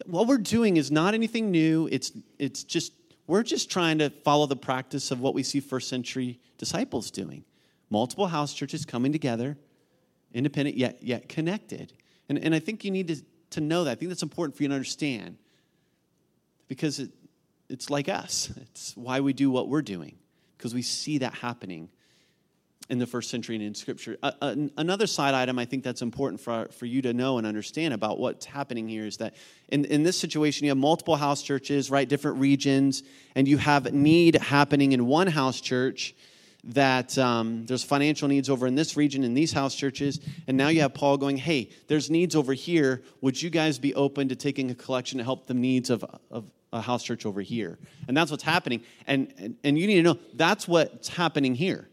what 0.07 0.27
we're 0.27 0.39
doing 0.39 0.79
is 0.79 0.91
not 0.91 1.15
anything 1.15 1.53
new. 1.53 1.89
It's, 1.93 2.11
it's 2.41 2.65
just, 2.65 2.95
we're 3.29 3.45
just 3.45 3.71
trying 3.71 3.99
to 3.99 4.11
follow 4.11 4.47
the 4.47 4.57
practice 4.57 5.13
of 5.13 5.21
what 5.21 5.35
we 5.35 5.45
see 5.45 5.61
first 5.61 5.89
century 5.89 6.41
disciples 6.59 7.13
doing. 7.13 7.45
Multiple 7.91 8.27
house 8.27 8.53
churches 8.55 8.85
coming 8.85 9.13
together 9.13 9.57
independent 10.37 10.77
yet, 10.77 11.03
yet 11.03 11.29
connected. 11.29 11.95
And, 12.29 12.39
and 12.39 12.55
I 12.55 12.59
think 12.59 12.85
you 12.85 12.91
need 12.91 13.09
to, 13.09 13.17
to 13.51 13.61
know 13.61 13.85
that. 13.85 13.93
I 13.93 13.95
think 13.95 14.11
that's 14.11 14.23
important 14.23 14.57
for 14.57 14.63
you 14.63 14.69
to 14.69 14.75
understand 14.75 15.39
because 16.69 17.01
it, 17.01 17.11
it's 17.71 17.89
like 17.89 18.09
us. 18.09 18.53
It's 18.61 18.95
why 18.97 19.21
we 19.21 19.33
do 19.33 19.51
what 19.51 19.69
we're 19.69 19.83
doing 19.83 20.17
because 20.59 20.75
we 20.75 20.83
see 20.83 21.19
that 21.19 21.35
happening 21.35 21.89
in 22.89 22.99
the 22.99 23.07
first 23.07 23.31
century 23.31 23.57
and 23.57 23.65
in 23.65 23.75
Scripture. 23.75 24.17
Another 24.23 25.07
side 25.07 25.35
item 25.35 25.59
I 25.59 25.65
think 25.65 25.83
that's 25.83 26.03
important 26.03 26.41
for, 26.41 26.69
for 26.71 26.87
you 26.87 27.03
to 27.03 27.13
know 27.13 27.39
and 27.39 27.47
understand 27.47 27.95
about 27.95 28.19
what's 28.19 28.47
happening 28.47 28.87
here 28.89 29.07
is 29.07 29.17
that 29.17 29.35
in, 29.71 29.87
in 29.87 30.03
this 30.03 30.19
situation, 30.19 30.67
you 30.67 30.71
have 30.71 30.79
multiple 30.79 31.17
house 31.17 31.43
churches, 31.43 31.91
right? 31.91 32.09
Different 32.09 32.39
regions, 32.39 33.03
and 33.35 33.49
you 33.49 33.57
have 33.57 33.93
need 33.93 34.37
happening 34.37 34.93
in 34.93 35.07
one 35.07 35.27
house 35.27 35.61
church 35.61 36.15
that 36.67 37.17
um, 37.19 37.65
there's 37.67 37.85
financial 37.85 38.29
needs 38.29 38.51
over 38.51 38.67
in 38.67 38.75
this 38.75 38.97
region 38.97 39.25
in 39.25 39.35
these 39.35 39.53
house 39.53 39.75
churches 39.75 40.21
and 40.47 40.57
now 40.57 40.69
you 40.69 40.81
have 40.81 40.93
paul 40.93 41.17
going 41.17 41.37
hey 41.37 41.71
there's 41.87 42.11
needs 42.11 42.35
over 42.35 42.53
here. 42.53 43.03
Would 43.21 43.41
you 43.41 43.51
guys 43.51 43.79
be 43.79 43.95
open 43.95 44.29
to 44.29 44.37
taking 44.37 44.71
a 44.71 44.75
collection 44.75 45.19
to 45.19 45.25
help 45.25 45.47
the 45.47 45.55
needs 45.55 45.91
of, 45.91 46.05
of 46.31 46.45
a 46.73 46.81
house 46.81 47.03
church 47.03 47.27
over 47.27 47.41
here? 47.41 47.79
And 48.09 48.17
that's 48.17 48.31
what's 48.31 48.43
happening. 48.43 48.83
And, 49.07 49.33
and, 49.39 49.57
and 49.65 49.79
you 49.79 49.87
need 49.87 49.97
to 49.97 50.03
know 50.03 50.19
that's 50.35 50.67
what's 50.67 51.09
happening 51.09 51.55
here. 51.55 51.89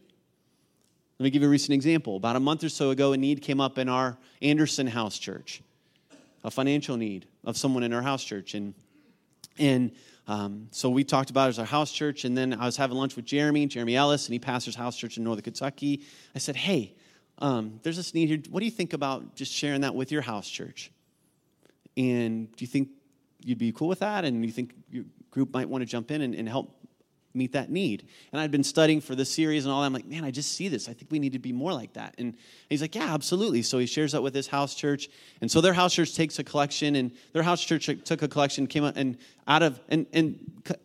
Let 1.18 1.24
me 1.24 1.30
give 1.30 1.42
you 1.42 1.48
a 1.48 1.50
recent 1.50 1.74
example. 1.74 2.16
About 2.16 2.36
a 2.36 2.40
month 2.40 2.64
or 2.64 2.68
so 2.68 2.90
ago 2.90 3.12
a 3.12 3.16
need 3.16 3.40
came 3.40 3.60
up 3.60 3.78
in 3.78 3.88
our 3.88 4.18
anderson 4.42 4.86
house 4.86 5.18
church 5.18 5.62
a 6.42 6.50
financial 6.50 6.98
need 6.98 7.24
of 7.44 7.56
someone 7.56 7.82
in 7.82 7.92
our 7.92 8.02
house 8.02 8.22
church. 8.22 8.54
And 8.54 8.74
and 9.58 9.92
um, 10.26 10.68
so 10.70 10.88
we 10.88 11.04
talked 11.04 11.30
about 11.30 11.46
it 11.46 11.50
as 11.50 11.58
our 11.58 11.66
house 11.66 11.92
church, 11.92 12.24
and 12.24 12.36
then 12.36 12.54
I 12.54 12.64
was 12.64 12.76
having 12.76 12.96
lunch 12.96 13.14
with 13.16 13.26
Jeremy, 13.26 13.66
Jeremy 13.66 13.96
Ellis, 13.96 14.26
and 14.26 14.32
he 14.32 14.38
pastors 14.38 14.74
house 14.74 14.96
church 14.96 15.18
in 15.18 15.24
Northern 15.24 15.42
Kentucky. 15.42 16.02
I 16.34 16.38
said, 16.38 16.56
"Hey, 16.56 16.94
um, 17.38 17.80
there's 17.82 17.96
this 17.96 18.14
need 18.14 18.28
here. 18.28 18.38
What 18.48 18.60
do 18.60 18.64
you 18.64 18.72
think 18.72 18.94
about 18.94 19.34
just 19.34 19.52
sharing 19.52 19.82
that 19.82 19.94
with 19.94 20.10
your 20.10 20.22
house 20.22 20.48
church?" 20.48 20.90
And 21.96 22.50
do 22.56 22.64
you 22.64 22.66
think 22.66 22.88
you'd 23.44 23.58
be 23.58 23.72
cool 23.72 23.88
with 23.88 24.00
that? 24.00 24.24
And 24.24 24.44
you 24.44 24.50
think 24.50 24.74
your 24.90 25.04
group 25.30 25.52
might 25.52 25.68
want 25.68 25.82
to 25.82 25.86
jump 25.86 26.10
in 26.10 26.22
and, 26.22 26.34
and 26.34 26.48
help 26.48 26.74
meet 27.34 27.52
that 27.52 27.70
need. 27.70 28.06
And 28.32 28.40
I'd 28.40 28.50
been 28.50 28.64
studying 28.64 29.00
for 29.00 29.14
this 29.14 29.30
series 29.30 29.64
and 29.64 29.72
all 29.72 29.80
that. 29.80 29.86
I'm 29.86 29.92
like, 29.92 30.06
man, 30.06 30.24
I 30.24 30.30
just 30.30 30.52
see 30.52 30.68
this. 30.68 30.88
I 30.88 30.92
think 30.92 31.10
we 31.10 31.18
need 31.18 31.32
to 31.32 31.38
be 31.38 31.52
more 31.52 31.72
like 31.72 31.94
that. 31.94 32.14
And 32.18 32.36
he's 32.68 32.80
like, 32.80 32.94
yeah, 32.94 33.12
absolutely. 33.12 33.62
So 33.62 33.78
he 33.78 33.86
shares 33.86 34.12
that 34.12 34.22
with 34.22 34.34
his 34.34 34.46
house 34.46 34.74
church. 34.74 35.08
And 35.40 35.50
so 35.50 35.60
their 35.60 35.72
house 35.72 35.92
church 35.92 36.14
takes 36.14 36.38
a 36.38 36.44
collection, 36.44 36.96
and 36.96 37.10
their 37.32 37.42
house 37.42 37.62
church 37.62 37.90
took 38.04 38.22
a 38.22 38.28
collection, 38.28 38.66
came 38.66 38.84
out 38.84 38.96
and 38.96 39.18
out 39.46 39.62
of, 39.62 39.80
and, 39.88 40.06
and 40.12 40.38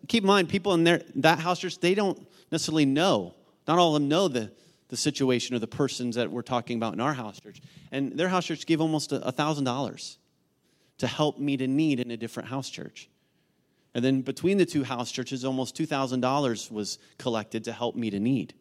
keep 0.08 0.24
in 0.24 0.28
mind, 0.28 0.50
people 0.50 0.74
in 0.74 0.84
their, 0.84 1.04
that 1.16 1.40
house 1.40 1.60
church, 1.60 1.80
they 1.80 1.94
don't 1.94 2.28
necessarily 2.52 2.86
know. 2.86 3.36
Not 3.68 3.78
all 3.78 3.96
of 3.96 4.02
them 4.02 4.10
know 4.10 4.28
the, 4.28 4.52
the 4.88 4.98
situation 4.98 5.56
or 5.56 5.60
the 5.60 5.68
persons 5.68 6.16
that 6.16 6.32
we're 6.32 6.42
talking 6.42 6.78
about 6.78 6.94
in 6.94 7.00
our 7.00 7.14
house 7.14 7.40
church. 7.40 7.62
And 7.92 8.18
their 8.18 8.28
house 8.28 8.46
church 8.46 8.66
gave 8.66 8.82
almost 8.82 9.12
a 9.12 9.20
$1,000 9.20 10.18
to 10.98 11.08
help 11.08 11.38
meet 11.38 11.62
a 11.62 11.68
need 11.68 12.00
in 12.00 12.12
a 12.12 12.18
different 12.18 12.50
house 12.50 12.70
church. 12.70 13.10
And 13.94 14.04
then 14.06 14.22
between 14.22 14.58
the 14.58 14.66
two 14.66 14.84
house 14.84 15.12
churches, 15.12 15.44
almost 15.44 15.76
$2,000 15.76 16.72
was 16.72 17.00
collected 17.18 17.64
to 17.64 17.72
help 17.72 17.96
meet 17.96 18.14
a 18.14 18.20
need. 18.20 18.54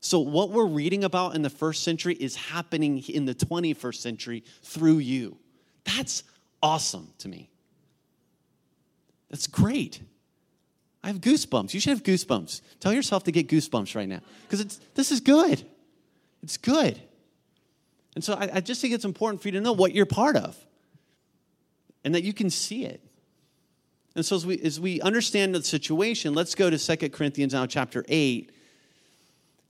So, 0.00 0.20
what 0.20 0.50
we're 0.50 0.66
reading 0.66 1.04
about 1.04 1.34
in 1.34 1.42
the 1.42 1.50
first 1.50 1.82
century 1.82 2.14
is 2.14 2.34
happening 2.34 3.02
in 3.02 3.26
the 3.26 3.34
21st 3.34 3.96
century 3.96 4.44
through 4.62 4.98
you. 4.98 5.36
That's 5.84 6.22
awesome 6.62 7.08
to 7.18 7.28
me. 7.28 7.50
That's 9.28 9.46
great. 9.46 10.00
I 11.02 11.08
have 11.08 11.20
goosebumps. 11.20 11.74
You 11.74 11.80
should 11.80 11.90
have 11.90 12.02
goosebumps. 12.02 12.60
Tell 12.80 12.92
yourself 12.92 13.24
to 13.24 13.32
get 13.32 13.48
goosebumps 13.48 13.94
right 13.94 14.08
now 14.08 14.20
because 14.48 14.80
this 14.94 15.12
is 15.12 15.20
good. 15.20 15.62
It's 16.42 16.56
good. 16.56 17.00
And 18.14 18.24
so 18.24 18.34
I, 18.34 18.50
I 18.54 18.60
just 18.60 18.80
think 18.80 18.94
it's 18.94 19.04
important 19.04 19.42
for 19.42 19.48
you 19.48 19.52
to 19.52 19.60
know 19.60 19.72
what 19.72 19.94
you're 19.94 20.06
part 20.06 20.36
of 20.36 20.56
and 22.04 22.14
that 22.14 22.22
you 22.22 22.32
can 22.32 22.50
see 22.50 22.84
it. 22.84 23.02
And 24.16 24.26
so 24.26 24.36
as 24.36 24.44
we, 24.44 24.58
as 24.60 24.80
we 24.80 25.00
understand 25.00 25.54
the 25.54 25.62
situation, 25.62 26.34
let's 26.34 26.54
go 26.54 26.68
to 26.68 26.78
2 26.78 27.10
Corinthians 27.10 27.52
now, 27.52 27.66
chapter 27.66 28.04
8. 28.08 28.50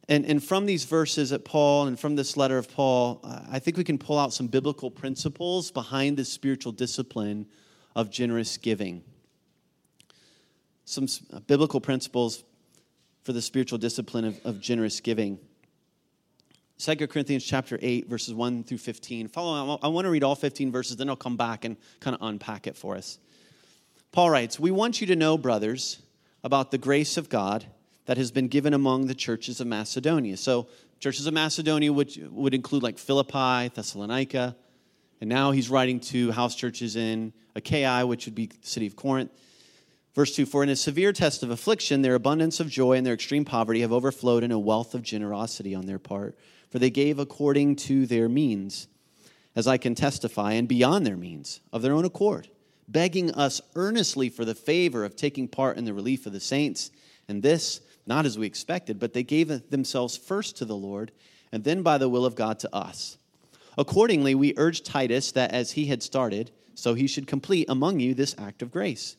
And, 0.08 0.24
and 0.24 0.42
from 0.42 0.66
these 0.66 0.84
verses 0.84 1.32
at 1.32 1.44
Paul 1.44 1.86
and 1.86 1.98
from 1.98 2.16
this 2.16 2.36
letter 2.36 2.58
of 2.58 2.68
Paul, 2.68 3.20
I 3.50 3.58
think 3.58 3.76
we 3.76 3.84
can 3.84 3.98
pull 3.98 4.18
out 4.18 4.32
some 4.32 4.48
biblical 4.48 4.90
principles 4.90 5.70
behind 5.70 6.16
the 6.16 6.24
spiritual 6.24 6.72
discipline 6.72 7.46
of 7.94 8.10
generous 8.10 8.56
giving. 8.56 9.04
Some 10.84 11.06
uh, 11.32 11.40
biblical 11.40 11.80
principles 11.80 12.42
for 13.22 13.32
the 13.32 13.42
spiritual 13.42 13.78
discipline 13.78 14.24
of, 14.24 14.40
of 14.44 14.60
generous 14.60 15.00
giving. 15.00 15.38
2 16.78 17.06
Corinthians 17.08 17.44
chapter 17.44 17.78
8, 17.80 18.08
verses 18.08 18.32
1 18.32 18.64
through 18.64 18.78
15. 18.78 19.28
Follow, 19.28 19.78
I 19.82 19.88
want 19.88 20.06
to 20.06 20.10
read 20.10 20.24
all 20.24 20.34
15 20.34 20.72
verses, 20.72 20.96
then 20.96 21.10
I'll 21.10 21.14
come 21.14 21.36
back 21.36 21.64
and 21.66 21.76
kind 22.00 22.16
of 22.16 22.22
unpack 22.22 22.66
it 22.66 22.76
for 22.76 22.96
us. 22.96 23.18
Paul 24.12 24.30
writes, 24.30 24.58
We 24.58 24.72
want 24.72 25.00
you 25.00 25.06
to 25.08 25.16
know, 25.16 25.38
brothers, 25.38 26.02
about 26.42 26.70
the 26.70 26.78
grace 26.78 27.16
of 27.16 27.28
God 27.28 27.66
that 28.06 28.16
has 28.16 28.32
been 28.32 28.48
given 28.48 28.74
among 28.74 29.06
the 29.06 29.14
churches 29.14 29.60
of 29.60 29.68
Macedonia. 29.68 30.36
So, 30.36 30.66
churches 30.98 31.26
of 31.26 31.34
Macedonia 31.34 31.92
would, 31.92 32.12
would 32.32 32.52
include 32.52 32.82
like 32.82 32.98
Philippi, 32.98 33.68
Thessalonica, 33.72 34.56
and 35.20 35.28
now 35.28 35.52
he's 35.52 35.70
writing 35.70 36.00
to 36.00 36.32
house 36.32 36.56
churches 36.56 36.96
in 36.96 37.32
Achaia, 37.54 38.04
which 38.06 38.24
would 38.24 38.34
be 38.34 38.46
the 38.46 38.56
city 38.62 38.86
of 38.86 38.96
Corinth. 38.96 39.30
Verse 40.14 40.34
2 40.34 40.44
For 40.44 40.64
in 40.64 40.70
a 40.70 40.76
severe 40.76 41.12
test 41.12 41.44
of 41.44 41.50
affliction, 41.50 42.02
their 42.02 42.16
abundance 42.16 42.58
of 42.58 42.68
joy 42.68 42.96
and 42.96 43.06
their 43.06 43.14
extreme 43.14 43.44
poverty 43.44 43.80
have 43.82 43.92
overflowed 43.92 44.42
in 44.42 44.50
a 44.50 44.58
wealth 44.58 44.92
of 44.92 45.02
generosity 45.02 45.72
on 45.72 45.86
their 45.86 46.00
part. 46.00 46.36
For 46.68 46.80
they 46.80 46.90
gave 46.90 47.18
according 47.20 47.76
to 47.76 48.06
their 48.06 48.28
means, 48.28 48.88
as 49.54 49.68
I 49.68 49.76
can 49.76 49.94
testify, 49.94 50.52
and 50.52 50.66
beyond 50.66 51.06
their 51.06 51.16
means, 51.16 51.60
of 51.72 51.82
their 51.82 51.92
own 51.92 52.04
accord 52.04 52.48
begging 52.90 53.30
us 53.32 53.60
earnestly 53.74 54.28
for 54.28 54.44
the 54.44 54.54
favor 54.54 55.04
of 55.04 55.16
taking 55.16 55.48
part 55.48 55.76
in 55.76 55.84
the 55.84 55.94
relief 55.94 56.26
of 56.26 56.32
the 56.32 56.40
saints. 56.40 56.90
And 57.28 57.42
this, 57.42 57.80
not 58.06 58.26
as 58.26 58.38
we 58.38 58.46
expected, 58.46 58.98
but 58.98 59.12
they 59.12 59.22
gave 59.22 59.70
themselves 59.70 60.16
first 60.16 60.56
to 60.58 60.64
the 60.64 60.76
Lord, 60.76 61.12
and 61.52 61.64
then 61.64 61.82
by 61.82 61.98
the 61.98 62.08
will 62.08 62.24
of 62.24 62.34
God 62.34 62.58
to 62.60 62.74
us. 62.74 63.18
Accordingly, 63.78 64.34
we 64.34 64.54
urge 64.56 64.82
Titus 64.82 65.32
that 65.32 65.52
as 65.52 65.72
he 65.72 65.86
had 65.86 66.02
started, 66.02 66.50
so 66.74 66.94
he 66.94 67.06
should 67.06 67.26
complete 67.26 67.68
among 67.68 68.00
you 68.00 68.14
this 68.14 68.34
act 68.38 68.62
of 68.62 68.70
grace. 68.72 69.16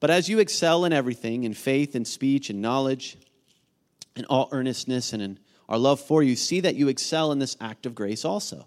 But 0.00 0.10
as 0.10 0.28
you 0.28 0.38
excel 0.38 0.84
in 0.84 0.92
everything, 0.92 1.44
in 1.44 1.54
faith 1.54 1.94
and 1.94 2.06
speech 2.06 2.50
and 2.50 2.62
knowledge, 2.62 3.16
in 4.16 4.24
all 4.26 4.48
earnestness 4.52 5.12
and 5.12 5.22
in 5.22 5.38
our 5.68 5.78
love 5.78 6.00
for 6.00 6.22
you, 6.22 6.36
see 6.36 6.60
that 6.60 6.74
you 6.74 6.88
excel 6.88 7.32
in 7.32 7.38
this 7.38 7.56
act 7.60 7.86
of 7.86 7.94
grace 7.94 8.24
also. 8.24 8.66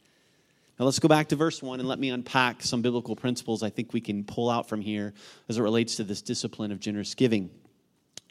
Now 0.81 0.85
let's 0.85 0.97
go 0.97 1.07
back 1.07 1.27
to 1.27 1.35
verse 1.35 1.61
1 1.61 1.79
and 1.79 1.87
let 1.87 1.99
me 1.99 2.09
unpack 2.09 2.63
some 2.63 2.81
biblical 2.81 3.15
principles 3.15 3.61
I 3.61 3.69
think 3.69 3.93
we 3.93 4.01
can 4.01 4.23
pull 4.23 4.49
out 4.49 4.67
from 4.67 4.81
here 4.81 5.13
as 5.47 5.59
it 5.59 5.61
relates 5.61 5.97
to 5.97 6.03
this 6.03 6.23
discipline 6.23 6.71
of 6.71 6.79
generous 6.79 7.13
giving. 7.13 7.51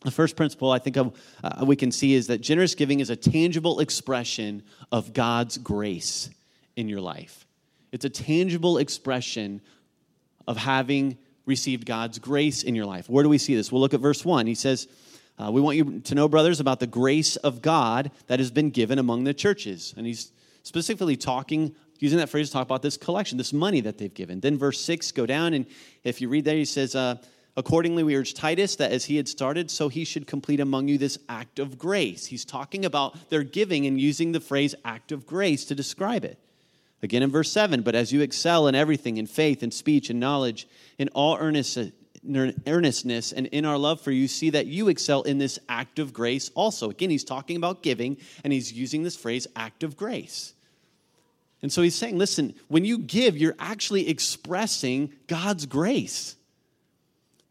The 0.02 0.10
first 0.10 0.34
principle 0.34 0.72
I 0.72 0.80
think 0.80 0.96
uh, 0.96 1.10
we 1.64 1.76
can 1.76 1.92
see 1.92 2.12
is 2.12 2.26
that 2.26 2.38
generous 2.38 2.74
giving 2.74 2.98
is 2.98 3.08
a 3.08 3.14
tangible 3.14 3.78
expression 3.78 4.64
of 4.90 5.12
God's 5.12 5.58
grace 5.58 6.28
in 6.74 6.88
your 6.88 7.00
life. 7.00 7.46
It's 7.92 8.04
a 8.04 8.10
tangible 8.10 8.78
expression 8.78 9.60
of 10.48 10.56
having 10.56 11.18
received 11.46 11.86
God's 11.86 12.18
grace 12.18 12.64
in 12.64 12.74
your 12.74 12.84
life. 12.84 13.08
Where 13.08 13.22
do 13.22 13.28
we 13.28 13.38
see 13.38 13.54
this? 13.54 13.70
We'll 13.70 13.80
look 13.80 13.94
at 13.94 14.00
verse 14.00 14.24
1. 14.24 14.48
He 14.48 14.56
says, 14.56 14.88
uh, 15.38 15.52
We 15.52 15.60
want 15.60 15.76
you 15.76 16.00
to 16.00 16.14
know, 16.16 16.26
brothers, 16.26 16.58
about 16.58 16.80
the 16.80 16.88
grace 16.88 17.36
of 17.36 17.62
God 17.62 18.10
that 18.26 18.40
has 18.40 18.50
been 18.50 18.70
given 18.70 18.98
among 18.98 19.22
the 19.22 19.34
churches. 19.34 19.94
And 19.96 20.04
he's 20.04 20.32
specifically 20.64 21.16
talking 21.16 21.76
using 22.00 22.18
that 22.18 22.28
phrase 22.28 22.48
to 22.48 22.52
talk 22.52 22.66
about 22.66 22.82
this 22.82 22.96
collection, 22.96 23.38
this 23.38 23.52
money 23.52 23.80
that 23.82 23.98
they've 23.98 24.12
given. 24.12 24.40
Then 24.40 24.58
verse 24.58 24.80
6, 24.80 25.12
go 25.12 25.26
down, 25.26 25.54
and 25.54 25.66
if 26.02 26.20
you 26.20 26.28
read 26.28 26.44
there, 26.44 26.56
he 26.56 26.64
says, 26.64 26.94
uh, 26.96 27.16
Accordingly, 27.56 28.04
we 28.04 28.16
urge 28.16 28.34
Titus 28.34 28.76
that 28.76 28.92
as 28.92 29.04
he 29.04 29.16
had 29.16 29.28
started, 29.28 29.70
so 29.70 29.88
he 29.88 30.04
should 30.04 30.26
complete 30.26 30.60
among 30.60 30.88
you 30.88 30.98
this 30.98 31.18
act 31.28 31.58
of 31.58 31.78
grace. 31.78 32.26
He's 32.26 32.44
talking 32.44 32.84
about 32.84 33.28
their 33.28 33.42
giving 33.42 33.86
and 33.86 34.00
using 34.00 34.32
the 34.32 34.40
phrase 34.40 34.74
act 34.84 35.12
of 35.12 35.26
grace 35.26 35.64
to 35.66 35.74
describe 35.74 36.24
it. 36.24 36.38
Again 37.02 37.22
in 37.22 37.30
verse 37.30 37.50
7, 37.50 37.82
but 37.82 37.94
as 37.94 38.12
you 38.12 38.20
excel 38.20 38.66
in 38.68 38.74
everything, 38.74 39.16
in 39.16 39.26
faith 39.26 39.62
and 39.62 39.72
speech 39.74 40.10
and 40.10 40.20
knowledge, 40.20 40.68
in 40.98 41.08
all 41.08 41.36
earnestness 41.38 43.32
and 43.32 43.46
in 43.46 43.64
our 43.64 43.78
love 43.78 44.00
for 44.00 44.10
you, 44.10 44.28
see 44.28 44.50
that 44.50 44.66
you 44.66 44.88
excel 44.88 45.22
in 45.22 45.38
this 45.38 45.58
act 45.68 45.98
of 45.98 46.12
grace 46.12 46.50
also. 46.54 46.90
Again, 46.90 47.10
he's 47.10 47.24
talking 47.24 47.56
about 47.56 47.82
giving, 47.82 48.18
and 48.44 48.52
he's 48.52 48.72
using 48.72 49.02
this 49.02 49.16
phrase 49.16 49.46
act 49.56 49.82
of 49.82 49.96
grace. 49.96 50.54
And 51.62 51.72
so 51.72 51.82
he's 51.82 51.94
saying, 51.94 52.16
listen, 52.16 52.54
when 52.68 52.84
you 52.84 52.98
give, 52.98 53.36
you're 53.36 53.56
actually 53.58 54.08
expressing 54.08 55.12
God's 55.26 55.66
grace. 55.66 56.36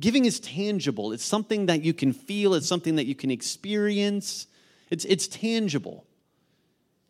Giving 0.02 0.26
is 0.26 0.40
tangible, 0.40 1.12
it's 1.12 1.26
something 1.26 1.66
that 1.66 1.84
you 1.84 1.94
can 1.94 2.14
feel, 2.14 2.54
it's 2.54 2.68
something 2.68 2.96
that 2.96 3.06
you 3.06 3.16
can 3.16 3.32
experience, 3.32 4.48
it's, 4.90 5.06
it's 5.06 5.28
tangible. 5.28 6.06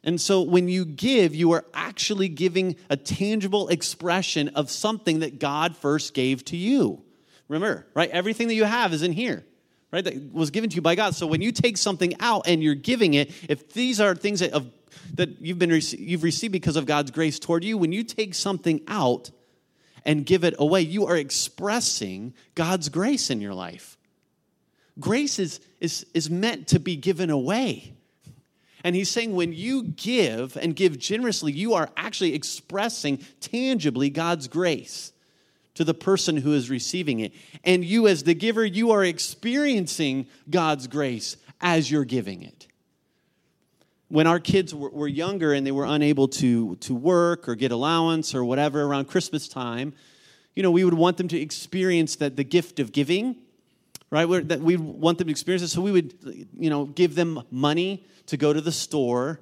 And 0.03 0.19
so 0.19 0.41
when 0.41 0.69
you 0.69 0.85
give, 0.85 1.35
you 1.35 1.51
are 1.51 1.65
actually 1.73 2.29
giving 2.29 2.77
a 2.89 2.97
tangible 2.97 3.67
expression 3.67 4.49
of 4.49 4.71
something 4.71 5.19
that 5.19 5.39
God 5.39 5.75
first 5.75 6.13
gave 6.13 6.43
to 6.45 6.57
you. 6.57 7.03
Remember, 7.47 7.85
right? 7.93 8.09
Everything 8.09 8.47
that 8.47 8.53
you 8.53 8.63
have 8.63 8.93
is 8.93 9.03
in 9.03 9.11
here, 9.11 9.45
right? 9.91 10.03
That 10.03 10.33
was 10.33 10.51
given 10.51 10.69
to 10.69 10.75
you 10.75 10.81
by 10.81 10.95
God. 10.95 11.15
So 11.15 11.27
when 11.27 11.41
you 11.41 11.51
take 11.51 11.77
something 11.77 12.15
out 12.19 12.47
and 12.47 12.63
you're 12.63 12.75
giving 12.75 13.13
it, 13.13 13.31
if 13.49 13.73
these 13.73 13.99
are 13.99 14.15
things 14.15 14.39
that 14.39 14.51
of 14.53 14.67
that 15.15 15.41
you've 15.41 15.59
been 15.59 15.69
you've 15.69 16.23
received 16.23 16.51
because 16.51 16.75
of 16.75 16.85
God's 16.85 17.11
grace 17.11 17.39
toward 17.39 17.63
you, 17.63 17.77
when 17.77 17.91
you 17.91 18.03
take 18.03 18.33
something 18.33 18.81
out 18.87 19.31
and 20.05 20.25
give 20.25 20.43
it 20.43 20.55
away, 20.57 20.81
you 20.81 21.05
are 21.07 21.17
expressing 21.17 22.33
God's 22.55 22.89
grace 22.89 23.29
in 23.29 23.41
your 23.41 23.53
life. 23.53 23.97
Grace 24.99 25.39
is, 25.39 25.59
is, 25.79 26.05
is 26.13 26.29
meant 26.29 26.67
to 26.67 26.79
be 26.79 26.95
given 26.95 27.29
away. 27.29 27.93
And 28.83 28.95
he's 28.95 29.09
saying 29.09 29.35
when 29.35 29.53
you 29.53 29.83
give 29.83 30.55
and 30.57 30.75
give 30.75 30.97
generously, 30.97 31.51
you 31.51 31.73
are 31.73 31.89
actually 31.97 32.33
expressing 32.33 33.17
tangibly 33.41 34.09
God's 34.09 34.47
grace 34.47 35.11
to 35.75 35.83
the 35.83 35.93
person 35.93 36.37
who 36.37 36.53
is 36.53 36.69
receiving 36.69 37.19
it. 37.19 37.33
And 37.63 37.83
you, 37.83 38.07
as 38.07 38.23
the 38.23 38.33
giver, 38.33 38.65
you 38.65 38.91
are 38.91 39.03
experiencing 39.03 40.27
God's 40.49 40.87
grace 40.87 41.37
as 41.61 41.91
you're 41.91 42.05
giving 42.05 42.41
it. 42.41 42.67
When 44.09 44.27
our 44.27 44.39
kids 44.39 44.73
were, 44.73 45.07
younger 45.07 45.53
and 45.53 45.65
they 45.65 45.71
were 45.71 45.85
unable 45.85 46.27
to, 46.27 46.75
to 46.77 46.95
work 46.95 47.47
or 47.47 47.55
get 47.55 47.71
allowance 47.71 48.35
or 48.35 48.43
whatever 48.43 48.81
around 48.81 49.05
Christmas 49.05 49.47
time, 49.47 49.93
you 50.55 50.63
know, 50.63 50.71
we 50.71 50.83
would 50.83 50.95
want 50.95 51.17
them 51.17 51.27
to 51.29 51.39
experience 51.39 52.15
that 52.17 52.35
the 52.35 52.43
gift 52.43 52.79
of 52.79 52.91
giving, 52.91 53.35
right? 54.09 54.27
We're, 54.27 54.41
that 54.41 54.61
we 54.61 54.77
want 54.77 55.19
them 55.19 55.27
to 55.27 55.31
experience 55.31 55.61
it. 55.63 55.67
So 55.69 55.81
we 55.81 55.91
would, 55.91 56.15
you 56.57 56.69
know, 56.69 56.85
give 56.85 57.15
them 57.15 57.43
money 57.51 58.05
to 58.25 58.35
go 58.35 58.51
to 58.51 58.61
the 58.61 58.71
store 58.71 59.39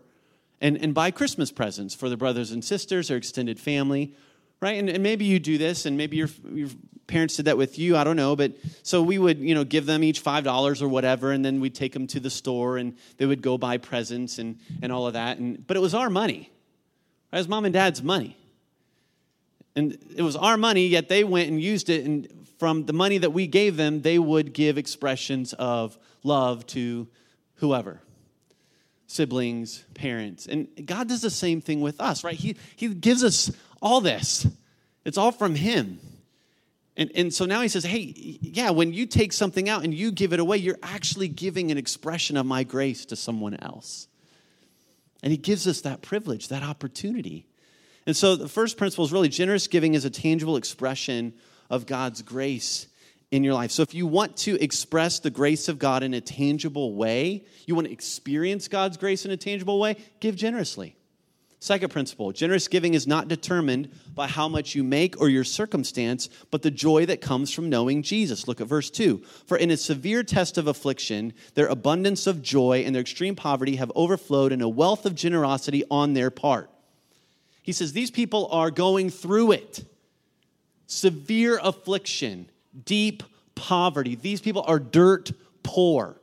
and, 0.60 0.78
and 0.78 0.94
buy 0.94 1.12
Christmas 1.12 1.52
presents 1.52 1.96
for 1.96 2.10
their 2.10 2.18
brothers 2.18 2.52
and 2.52 2.64
sisters 2.64 3.10
or 3.10 3.16
extended 3.16 3.60
family, 3.60 4.14
right? 4.62 4.78
And, 4.78 4.90
and 4.90 5.04
maybe 5.04 5.26
you 5.26 5.40
do 5.40 5.58
this, 5.58 5.86
and 5.86 5.98
maybe 5.98 6.18
your, 6.18 6.30
your 6.52 6.70
parents 7.08 7.36
did 7.38 7.46
that 7.46 7.58
with 7.58 7.80
you. 7.80 7.96
I 7.96 8.04
don't 8.04 8.16
know, 8.16 8.36
but 8.36 8.54
so 8.84 9.02
we 9.02 9.18
would, 9.18 9.40
you 9.40 9.56
know, 9.56 9.64
give 9.64 9.86
them 9.86 10.04
each 10.04 10.20
five 10.20 10.44
dollars 10.44 10.82
or 10.82 10.88
whatever, 10.88 11.32
and 11.32 11.44
then 11.44 11.60
we'd 11.60 11.76
take 11.76 11.94
them 11.94 12.08
to 12.08 12.20
the 12.20 12.30
store, 12.30 12.78
and 12.78 12.96
they 13.18 13.26
would 13.26 13.42
go 13.42 13.58
buy 13.58 13.78
presents 13.78 14.40
and 14.40 14.60
and 14.82 14.92
all 14.92 15.08
of 15.08 15.14
that. 15.14 15.38
And 15.38 15.66
but 15.66 15.78
it 15.78 15.80
was 15.80 15.94
our 15.94 16.10
money, 16.10 16.52
right? 17.32 17.38
it 17.38 17.42
was 17.42 17.48
mom 17.48 17.66
and 17.66 17.74
dad's 17.74 18.04
money, 18.04 18.38
and 19.76 19.98
it 20.16 20.22
was 20.22 20.36
our 20.36 20.58
money. 20.58 20.88
Yet 20.88 21.10
they 21.10 21.24
went 21.24 21.50
and 21.50 21.62
used 21.62 21.90
it, 21.90 22.06
and 22.06 22.28
from 22.60 22.86
the 22.86 22.94
money 22.94 23.20
that 23.20 23.32
we 23.32 23.48
gave 23.48 23.78
them, 23.78 24.02
they 24.02 24.20
would 24.20 24.54
give 24.54 24.78
expressions 24.78 25.54
of 25.54 25.98
love 26.24 26.66
to 26.68 27.08
whoever 27.56 28.02
siblings, 29.08 29.86
parents. 29.94 30.48
And 30.48 30.68
God 30.86 31.08
does 31.08 31.22
the 31.22 31.30
same 31.30 31.62
thing 31.62 31.82
with 31.82 32.00
us, 32.00 32.24
right? 32.24 32.36
He, 32.36 32.58
he 32.76 32.94
gives 32.94 33.24
us 33.24 33.52
all 33.82 34.02
this, 34.02 34.48
it's 35.06 35.18
all 35.18 35.32
from 35.32 35.56
Him. 35.56 36.00
And, 36.98 37.12
and 37.14 37.34
so 37.34 37.46
now 37.46 37.62
he 37.62 37.68
says, 37.68 37.84
hey, 37.84 38.00
yeah, 38.42 38.72
when 38.72 38.92
you 38.92 39.06
take 39.06 39.32
something 39.32 39.70
out 39.70 39.84
and 39.84 39.94
you 39.94 40.12
give 40.12 40.34
it 40.34 40.40
away, 40.40 40.58
you're 40.58 40.80
actually 40.82 41.28
giving 41.28 41.70
an 41.70 41.78
expression 41.78 42.38
of 42.38 42.46
my 42.48 42.64
grace 42.64 43.06
to 43.06 43.16
someone 43.16 43.54
else. 43.54 44.08
And 45.22 45.32
he 45.32 45.38
gives 45.38 45.68
us 45.68 45.82
that 45.82 46.02
privilege, 46.02 46.48
that 46.48 46.64
opportunity. 46.64 47.46
And 48.08 48.18
so 48.18 48.36
the 48.36 48.50
first 48.50 48.78
principle 48.78 49.06
is 49.06 49.14
really 49.14 49.30
generous 49.30 49.68
giving 49.68 49.94
is 49.94 50.06
a 50.06 50.10
tangible 50.10 50.58
expression 50.58 51.34
of 51.70 51.86
God's 51.86 52.24
grace 52.24 52.88
in 53.30 53.44
your 53.44 53.54
life. 53.54 53.72
So 53.72 53.84
if 53.84 53.94
you 53.94 54.08
want 54.08 54.36
to 54.38 54.60
express 54.62 55.20
the 55.20 55.30
grace 55.30 55.68
of 55.68 55.78
God 55.78 56.02
in 56.02 56.16
a 56.16 56.22
tangible 56.22 56.96
way, 56.96 57.46
you 57.68 57.76
want 57.76 57.88
to 57.88 57.94
experience 57.94 58.68
God's 58.68 58.98
grace 58.98 59.24
in 59.24 59.32
a 59.32 59.38
tangible 59.38 59.80
way, 59.80 59.98
give 60.20 60.36
generously. 60.36 60.96
Second 61.60 61.90
principle 61.90 62.32
generous 62.32 62.68
giving 62.68 62.94
is 62.94 63.08
not 63.08 63.28
determined 63.28 63.90
by 64.14 64.28
how 64.28 64.48
much 64.48 64.76
you 64.76 64.84
make 64.84 65.20
or 65.20 65.28
your 65.28 65.44
circumstance, 65.44 66.30
but 66.52 66.62
the 66.62 66.70
joy 66.70 67.06
that 67.08 67.20
comes 67.20 67.52
from 67.52 67.70
knowing 67.70 68.04
Jesus. 68.04 68.48
Look 68.48 68.62
at 68.62 68.68
verse 68.68 68.92
2. 68.92 69.18
For 69.48 69.58
in 69.58 69.72
a 69.72 69.78
severe 69.78 70.24
test 70.24 70.60
of 70.60 70.68
affliction, 70.68 71.34
their 71.56 71.68
abundance 71.68 72.28
of 72.28 72.44
joy 72.44 72.84
and 72.86 72.94
their 72.94 73.02
extreme 73.02 73.36
poverty 73.36 73.78
have 73.78 73.92
overflowed 73.96 74.52
in 74.52 74.62
a 74.62 74.70
wealth 74.70 75.06
of 75.06 75.16
generosity 75.16 75.84
on 75.90 76.14
their 76.14 76.30
part. 76.30 76.70
He 77.64 77.72
says 77.72 77.92
these 77.92 78.12
people 78.12 78.48
are 78.52 78.72
going 78.72 79.10
through 79.10 79.54
it 79.54 79.84
severe 80.86 81.60
affliction, 81.62 82.50
deep 82.86 83.24
poverty. 83.56 84.16
These 84.16 84.42
people 84.42 84.64
are 84.66 84.80
dirt 84.80 85.32
poor. 85.64 86.22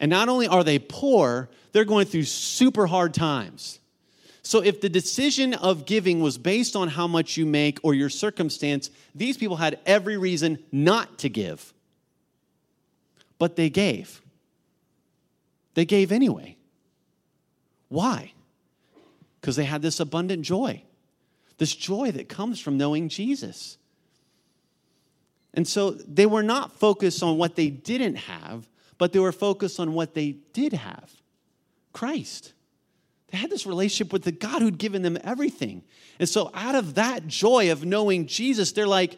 And 0.00 0.10
not 0.10 0.28
only 0.28 0.48
are 0.48 0.64
they 0.64 0.80
poor, 0.80 1.48
they're 1.74 1.84
going 1.84 2.06
through 2.06 2.22
super 2.22 2.86
hard 2.86 3.12
times. 3.12 3.80
So, 4.42 4.60
if 4.60 4.80
the 4.80 4.88
decision 4.88 5.54
of 5.54 5.86
giving 5.86 6.20
was 6.20 6.38
based 6.38 6.76
on 6.76 6.88
how 6.88 7.08
much 7.08 7.36
you 7.36 7.44
make 7.44 7.80
or 7.82 7.94
your 7.94 8.10
circumstance, 8.10 8.90
these 9.14 9.36
people 9.36 9.56
had 9.56 9.80
every 9.84 10.16
reason 10.16 10.58
not 10.70 11.18
to 11.18 11.28
give. 11.28 11.74
But 13.38 13.56
they 13.56 13.70
gave. 13.70 14.22
They 15.74 15.84
gave 15.84 16.12
anyway. 16.12 16.56
Why? 17.88 18.32
Because 19.40 19.56
they 19.56 19.64
had 19.64 19.82
this 19.82 19.98
abundant 19.98 20.42
joy, 20.42 20.82
this 21.58 21.74
joy 21.74 22.12
that 22.12 22.28
comes 22.28 22.60
from 22.60 22.76
knowing 22.76 23.08
Jesus. 23.08 23.78
And 25.54 25.66
so 25.66 25.90
they 25.90 26.26
were 26.26 26.42
not 26.44 26.78
focused 26.78 27.22
on 27.22 27.36
what 27.36 27.56
they 27.56 27.68
didn't 27.68 28.16
have, 28.16 28.68
but 28.96 29.12
they 29.12 29.18
were 29.18 29.32
focused 29.32 29.80
on 29.80 29.92
what 29.92 30.14
they 30.14 30.36
did 30.52 30.72
have 30.72 31.10
Christ. 31.94 32.52
They 33.30 33.38
had 33.38 33.50
this 33.50 33.64
relationship 33.66 34.12
with 34.12 34.24
the 34.24 34.32
God 34.32 34.60
who'd 34.60 34.76
given 34.76 35.00
them 35.00 35.16
everything. 35.24 35.82
And 36.18 36.28
so, 36.28 36.50
out 36.52 36.74
of 36.74 36.96
that 36.96 37.26
joy 37.26 37.72
of 37.72 37.84
knowing 37.84 38.26
Jesus, 38.26 38.72
they're 38.72 38.86
like, 38.86 39.16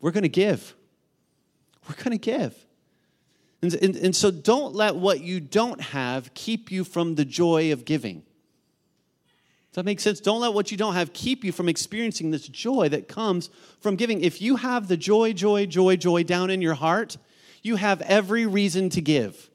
we're 0.00 0.10
going 0.10 0.24
to 0.24 0.28
give. 0.28 0.74
We're 1.88 2.02
going 2.02 2.10
to 2.10 2.18
give. 2.18 2.54
And, 3.62 3.72
and, 3.74 3.96
and, 3.96 4.16
so, 4.16 4.30
don't 4.30 4.74
let 4.74 4.96
what 4.96 5.20
you 5.20 5.40
don't 5.40 5.80
have 5.80 6.34
keep 6.34 6.70
you 6.70 6.84
from 6.84 7.14
the 7.14 7.24
joy 7.24 7.72
of 7.72 7.84
giving. 7.84 8.24
Does 9.70 9.76
that 9.76 9.84
make 9.84 10.00
sense? 10.00 10.20
Don't 10.20 10.40
let 10.40 10.54
what 10.54 10.70
you 10.70 10.76
don't 10.76 10.94
have 10.94 11.12
keep 11.12 11.44
you 11.44 11.52
from 11.52 11.68
experiencing 11.68 12.30
this 12.30 12.48
joy 12.48 12.88
that 12.88 13.08
comes 13.08 13.48
from 13.80 13.96
giving. 13.96 14.22
If 14.22 14.42
you 14.42 14.56
have 14.56 14.88
the 14.88 14.96
joy, 14.96 15.32
joy, 15.32 15.66
joy, 15.66 15.96
joy 15.96 16.24
down 16.24 16.50
in 16.50 16.60
your 16.60 16.74
heart, 16.74 17.16
you 17.62 17.76
have 17.76 18.00
every 18.02 18.46
reason 18.46 18.90
to 18.90 19.00
give. 19.00 19.50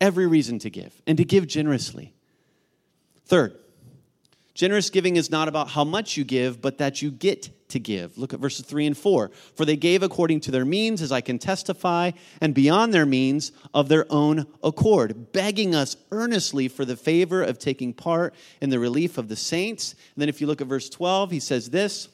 Every 0.00 0.26
reason 0.26 0.58
to 0.60 0.70
give, 0.70 1.00
and 1.06 1.16
to 1.18 1.24
give 1.24 1.46
generously. 1.46 2.12
Third, 3.24 3.56
generous 4.54 4.90
giving 4.90 5.16
is 5.16 5.30
not 5.30 5.48
about 5.48 5.70
how 5.70 5.84
much 5.84 6.16
you 6.16 6.24
give, 6.24 6.60
but 6.60 6.78
that 6.78 7.00
you 7.00 7.10
get 7.10 7.50
to 7.70 7.78
give. 7.78 8.16
Look 8.16 8.32
at 8.32 8.40
verses 8.40 8.64
3 8.66 8.86
and 8.86 8.96
4. 8.96 9.30
For 9.54 9.64
they 9.64 9.76
gave 9.76 10.02
according 10.02 10.40
to 10.40 10.50
their 10.50 10.64
means, 10.64 11.02
as 11.02 11.12
I 11.12 11.20
can 11.20 11.38
testify, 11.38 12.12
and 12.40 12.54
beyond 12.54 12.92
their 12.92 13.06
means 13.06 13.52
of 13.74 13.88
their 13.88 14.06
own 14.10 14.46
accord, 14.62 15.32
begging 15.32 15.74
us 15.74 15.96
earnestly 16.12 16.68
for 16.68 16.84
the 16.84 16.96
favor 16.96 17.42
of 17.42 17.58
taking 17.58 17.92
part 17.92 18.34
in 18.60 18.70
the 18.70 18.78
relief 18.78 19.18
of 19.18 19.28
the 19.28 19.36
saints. 19.36 19.92
And 19.92 20.20
then 20.22 20.28
if 20.28 20.40
you 20.40 20.46
look 20.46 20.60
at 20.60 20.66
verse 20.66 20.88
12, 20.88 21.30
he 21.30 21.40
says 21.40 21.70
this 21.70 22.08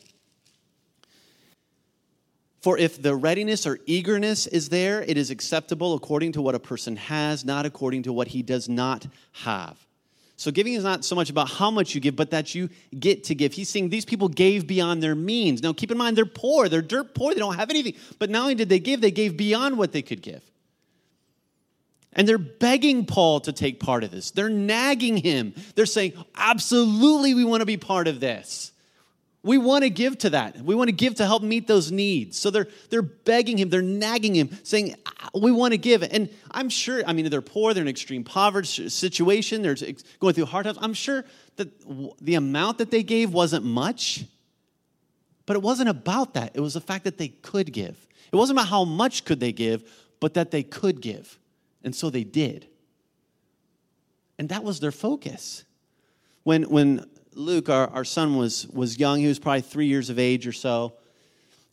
for 2.62 2.78
if 2.78 3.02
the 3.02 3.14
readiness 3.14 3.66
or 3.66 3.80
eagerness 3.86 4.46
is 4.46 4.68
there, 4.68 5.02
it 5.02 5.18
is 5.18 5.30
acceptable 5.30 5.94
according 5.94 6.32
to 6.32 6.42
what 6.42 6.54
a 6.54 6.60
person 6.60 6.96
has, 6.96 7.44
not 7.44 7.66
according 7.66 8.04
to 8.04 8.12
what 8.12 8.28
he 8.28 8.42
does 8.42 8.68
not 8.68 9.04
have. 9.32 9.76
So 10.36 10.52
giving 10.52 10.74
is 10.74 10.84
not 10.84 11.04
so 11.04 11.16
much 11.16 11.28
about 11.28 11.50
how 11.50 11.72
much 11.72 11.94
you 11.94 12.00
give, 12.00 12.14
but 12.14 12.30
that 12.30 12.54
you 12.54 12.70
get 12.98 13.24
to 13.24 13.34
give. 13.34 13.52
He's 13.52 13.68
saying 13.68 13.90
these 13.90 14.04
people 14.04 14.28
gave 14.28 14.66
beyond 14.66 15.02
their 15.02 15.16
means. 15.16 15.62
Now 15.62 15.72
keep 15.72 15.90
in 15.90 15.98
mind, 15.98 16.16
they're 16.16 16.24
poor. 16.24 16.68
They're 16.68 16.82
dirt 16.82 17.14
poor. 17.14 17.34
They 17.34 17.40
don't 17.40 17.56
have 17.56 17.70
anything. 17.70 17.94
But 18.18 18.30
not 18.30 18.42
only 18.42 18.54
did 18.54 18.68
they 18.68 18.80
give, 18.80 19.00
they 19.00 19.10
gave 19.10 19.36
beyond 19.36 19.76
what 19.76 19.92
they 19.92 20.02
could 20.02 20.22
give. 20.22 20.42
And 22.12 22.28
they're 22.28 22.38
begging 22.38 23.06
Paul 23.06 23.40
to 23.40 23.52
take 23.52 23.80
part 23.80 24.04
of 24.04 24.10
this. 24.10 24.30
They're 24.30 24.48
nagging 24.48 25.16
him. 25.16 25.54
They're 25.74 25.86
saying, 25.86 26.12
absolutely, 26.36 27.34
we 27.34 27.44
want 27.44 27.60
to 27.60 27.66
be 27.66 27.76
part 27.76 28.06
of 28.06 28.20
this. 28.20 28.71
We 29.44 29.58
want 29.58 29.82
to 29.82 29.90
give 29.90 30.18
to 30.18 30.30
that. 30.30 30.60
We 30.60 30.74
want 30.74 30.88
to 30.88 30.92
give 30.92 31.16
to 31.16 31.26
help 31.26 31.42
meet 31.42 31.66
those 31.66 31.90
needs. 31.90 32.38
So 32.38 32.50
they're, 32.50 32.68
they're 32.90 33.02
begging 33.02 33.58
him, 33.58 33.70
they're 33.70 33.82
nagging 33.82 34.36
him, 34.36 34.50
saying, 34.62 34.94
ah, 35.04 35.30
We 35.34 35.50
want 35.50 35.72
to 35.72 35.78
give. 35.78 36.04
And 36.04 36.28
I'm 36.52 36.68
sure, 36.68 37.02
I 37.06 37.12
mean, 37.12 37.28
they're 37.28 37.42
poor, 37.42 37.74
they're 37.74 37.82
in 37.82 37.88
extreme 37.88 38.22
poverty 38.22 38.88
situation, 38.88 39.62
they're 39.62 39.76
going 40.20 40.34
through 40.34 40.46
hard 40.46 40.66
times. 40.66 40.78
I'm 40.80 40.94
sure 40.94 41.24
that 41.56 41.68
the 42.20 42.34
amount 42.34 42.78
that 42.78 42.90
they 42.90 43.02
gave 43.02 43.32
wasn't 43.32 43.64
much, 43.64 44.24
but 45.44 45.56
it 45.56 45.62
wasn't 45.62 45.88
about 45.88 46.34
that. 46.34 46.52
It 46.54 46.60
was 46.60 46.74
the 46.74 46.80
fact 46.80 47.04
that 47.04 47.18
they 47.18 47.28
could 47.28 47.72
give. 47.72 48.06
It 48.32 48.36
wasn't 48.36 48.58
about 48.58 48.68
how 48.68 48.84
much 48.84 49.24
could 49.24 49.40
they 49.40 49.52
give, 49.52 49.90
but 50.20 50.34
that 50.34 50.52
they 50.52 50.62
could 50.62 51.00
give. 51.00 51.38
And 51.82 51.94
so 51.94 52.10
they 52.10 52.24
did. 52.24 52.68
And 54.38 54.48
that 54.50 54.62
was 54.62 54.78
their 54.78 54.92
focus. 54.92 55.64
When, 56.44 56.64
when 56.64 57.06
Luke, 57.34 57.68
our, 57.68 57.88
our 57.88 58.04
son, 58.04 58.36
was, 58.36 58.66
was 58.68 58.98
young. 58.98 59.20
He 59.20 59.26
was 59.26 59.38
probably 59.38 59.62
three 59.62 59.86
years 59.86 60.10
of 60.10 60.18
age 60.18 60.46
or 60.46 60.52
so. 60.52 60.94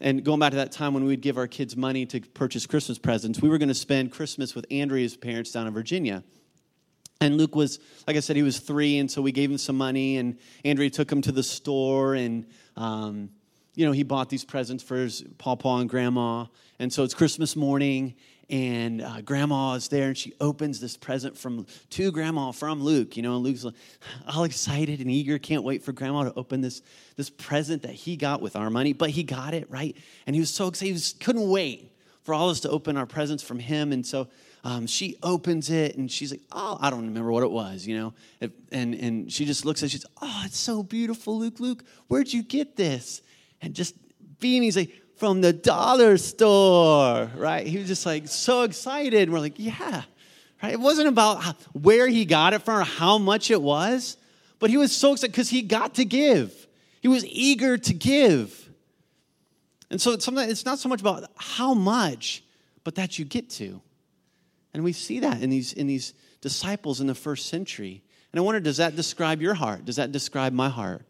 And 0.02 0.24
going 0.24 0.40
back 0.40 0.52
to 0.52 0.58
that 0.58 0.72
time 0.72 0.94
when 0.94 1.04
we'd 1.04 1.22
give 1.22 1.38
our 1.38 1.48
kids 1.48 1.76
money 1.76 2.06
to 2.08 2.22
purchase 2.22 2.66
Christmas 2.66 2.98
presents, 2.98 3.42
we 3.42 3.50
were 3.50 3.58
going 3.58 3.70
to 3.70 3.76
spend 3.76 4.12
Christmas 4.12 4.56
with 4.56 4.66
Andrea's 4.72 5.18
parents 5.18 5.52
down 5.52 5.68
in 5.68 5.74
Virginia. 5.74 6.24
And 7.20 7.36
Luke 7.36 7.54
was, 7.54 7.80
like 8.08 8.16
I 8.16 8.22
said, 8.22 8.38
he 8.38 8.44
was 8.44 8.60
three, 8.60 8.98
and 8.98 9.12
so 9.12 9.22
we 9.22 9.34
gave 9.34 9.52
him 9.52 9.58
some 9.58 9.78
money, 9.78 10.16
and 10.16 10.38
Andrea 10.64 10.90
took 10.90 11.12
him 11.12 11.22
to 11.24 11.34
the 11.34 11.44
store, 11.44 12.16
and 12.16 12.46
um, 12.78 13.30
you 13.76 13.86
know, 13.86 13.92
he 13.92 14.04
bought 14.04 14.30
these 14.30 14.46
presents 14.46 14.84
for 14.84 14.96
his 14.96 15.24
papa 15.38 15.68
and 15.68 15.90
grandma. 15.90 16.46
And 16.80 16.92
so 16.92 17.04
it's 17.04 17.14
Christmas 17.14 17.58
morning, 17.58 18.16
and 18.50 19.02
uh, 19.02 19.22
grandma 19.22 19.74
is 19.74 19.88
there, 19.90 20.08
and 20.08 20.18
she 20.18 20.34
opens 20.42 20.80
this 20.80 20.98
present 20.98 21.38
from 21.38 21.68
to 21.92 22.12
grandma 22.12 22.52
from 22.52 22.82
Luke. 22.82 23.16
You 23.16 23.24
know, 23.24 23.36
and 23.36 23.44
Luke's 23.44 23.66
all 24.34 24.44
excited 24.44 25.00
and 25.00 25.12
eager, 25.12 25.38
can't 25.38 25.64
wait 25.64 25.84
for 25.84 25.92
grandma 25.92 26.24
to 26.24 26.34
open 26.36 26.62
this, 26.62 26.82
this 27.16 27.30
present 27.30 27.84
that 27.84 27.94
he 27.94 28.16
got 28.16 28.42
with 28.42 28.56
our 28.56 28.70
money. 28.70 28.94
But 28.94 29.12
he 29.12 29.24
got 29.24 29.54
it, 29.54 29.70
right? 29.70 29.96
And 30.26 30.36
he 30.36 30.40
was 30.40 30.50
so 30.50 30.68
excited, 30.68 30.96
he 30.96 31.24
couldn't 31.24 31.48
wait 31.48 31.92
for 32.24 32.34
all 32.34 32.50
of 32.50 32.52
us 32.52 32.60
to 32.62 32.70
open 32.70 32.98
our 32.98 33.06
presents 33.06 33.44
from 33.44 33.60
him. 33.60 33.92
And 33.92 34.06
so 34.06 34.28
um, 34.64 34.88
she 34.88 35.18
opens 35.24 35.70
it 35.70 35.96
and 35.96 36.12
she's 36.12 36.32
like, 36.32 36.42
oh, 36.52 36.78
I 36.80 36.90
don't 36.90 37.06
remember 37.06 37.32
what 37.32 37.44
it 37.44 37.52
was, 37.52 37.88
you 37.88 37.98
know? 37.98 38.14
And, 38.72 38.94
and 38.94 39.32
she 39.32 39.46
just 39.46 39.66
looks 39.66 39.82
at 39.82 39.88
it, 39.88 39.90
she's, 39.94 40.06
oh, 40.22 40.42
it's 40.46 40.58
so 40.58 40.84
beautiful, 40.84 41.40
Luke, 41.40 41.60
Luke, 41.60 41.84
where'd 42.08 42.32
you 42.32 42.44
get 42.44 42.76
this? 42.76 43.22
And 43.62 43.74
just 43.74 43.96
beaming, 44.40 44.64
he's 44.64 44.78
like, 44.78 44.92
from 45.20 45.42
the 45.42 45.52
dollar 45.52 46.18
store, 46.18 47.30
right? 47.36 47.68
He 47.68 47.78
was 47.78 47.88
just 47.88 48.06
like 48.06 48.28
so 48.28 48.64
excited. 48.64 49.24
And 49.24 49.34
we're 49.34 49.40
like, 49.40 49.56
yeah, 49.58 50.04
right? 50.64 50.74
It 50.74 50.80
wasn't 50.80 51.10
about 51.10 51.44
where 51.74 52.08
he 52.08 52.26
got 52.26 52.54
it 52.54 52.62
from 52.62 52.80
or 52.80 52.84
how 52.84 53.18
much 53.18 53.52
it 53.52 53.62
was, 53.62 54.18
but 54.60 54.70
he 54.70 54.78
was 54.78 54.96
so 54.96 55.12
excited 55.12 55.32
because 55.34 55.50
he 55.50 55.62
got 55.62 55.96
to 55.96 56.06
give. 56.06 56.68
He 57.02 57.08
was 57.08 57.26
eager 57.26 57.78
to 57.78 57.94
give. 57.94 58.70
And 59.92 60.02
so 60.02 60.12
it's, 60.12 60.28
it's 60.28 60.66
not 60.66 60.80
so 60.80 60.88
much 60.88 61.02
about 61.02 61.30
how 61.36 61.74
much, 61.74 62.44
but 62.84 62.96
that 62.96 63.20
you 63.20 63.26
get 63.26 63.50
to. 63.52 63.82
And 64.74 64.84
we 64.84 64.94
see 64.94 65.20
that 65.20 65.42
in 65.42 65.50
these, 65.50 65.74
in 65.74 65.88
these 65.88 66.14
disciples 66.42 67.02
in 67.02 67.08
the 67.08 67.16
first 67.16 67.48
century. 67.48 68.04
And 68.32 68.40
I 68.40 68.44
wonder, 68.44 68.60
does 68.60 68.78
that 68.78 68.96
describe 68.96 69.42
your 69.42 69.56
heart? 69.56 69.86
Does 69.86 69.96
that 69.96 70.12
describe 70.12 70.54
my 70.54 70.70
heart? 70.70 71.04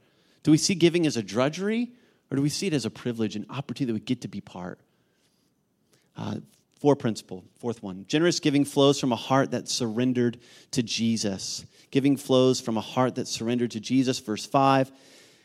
Do 0.44 0.52
we 0.52 0.58
see 0.58 0.76
giving 0.76 1.06
as 1.06 1.18
a 1.18 1.24
drudgery 1.24 1.92
or 2.32 2.38
do 2.38 2.42
we 2.42 2.50
see 2.50 2.68
it 2.68 2.74
as 2.74 2.86
a 2.86 2.90
privilege, 2.90 3.36
an 3.36 3.46
opportunity 3.50 3.86
that 3.86 3.94
we 3.94 4.06
get 4.06 4.22
to 4.22 4.28
be 4.28 4.42
part? 4.42 4.80
Uh, 6.16 6.36
four 6.80 6.96
principle, 6.96 7.44
fourth 7.60 7.82
one. 7.82 8.06
Generous 8.08 8.40
giving 8.40 8.66
flows 8.66 9.00
from 9.00 9.12
a 9.12 9.18
heart 9.18 9.52
that 9.52 9.68
surrendered 9.68 10.38
to 10.72 10.84
Jesus. 10.84 11.66
Giving 11.92 12.18
flows 12.18 12.62
from 12.62 12.78
a 12.78 12.82
heart 12.82 13.16
that 13.16 13.28
surrendered 13.28 13.72
to 13.72 13.80
Jesus, 13.80 14.20
verse 14.20 14.46
5. 14.46 14.92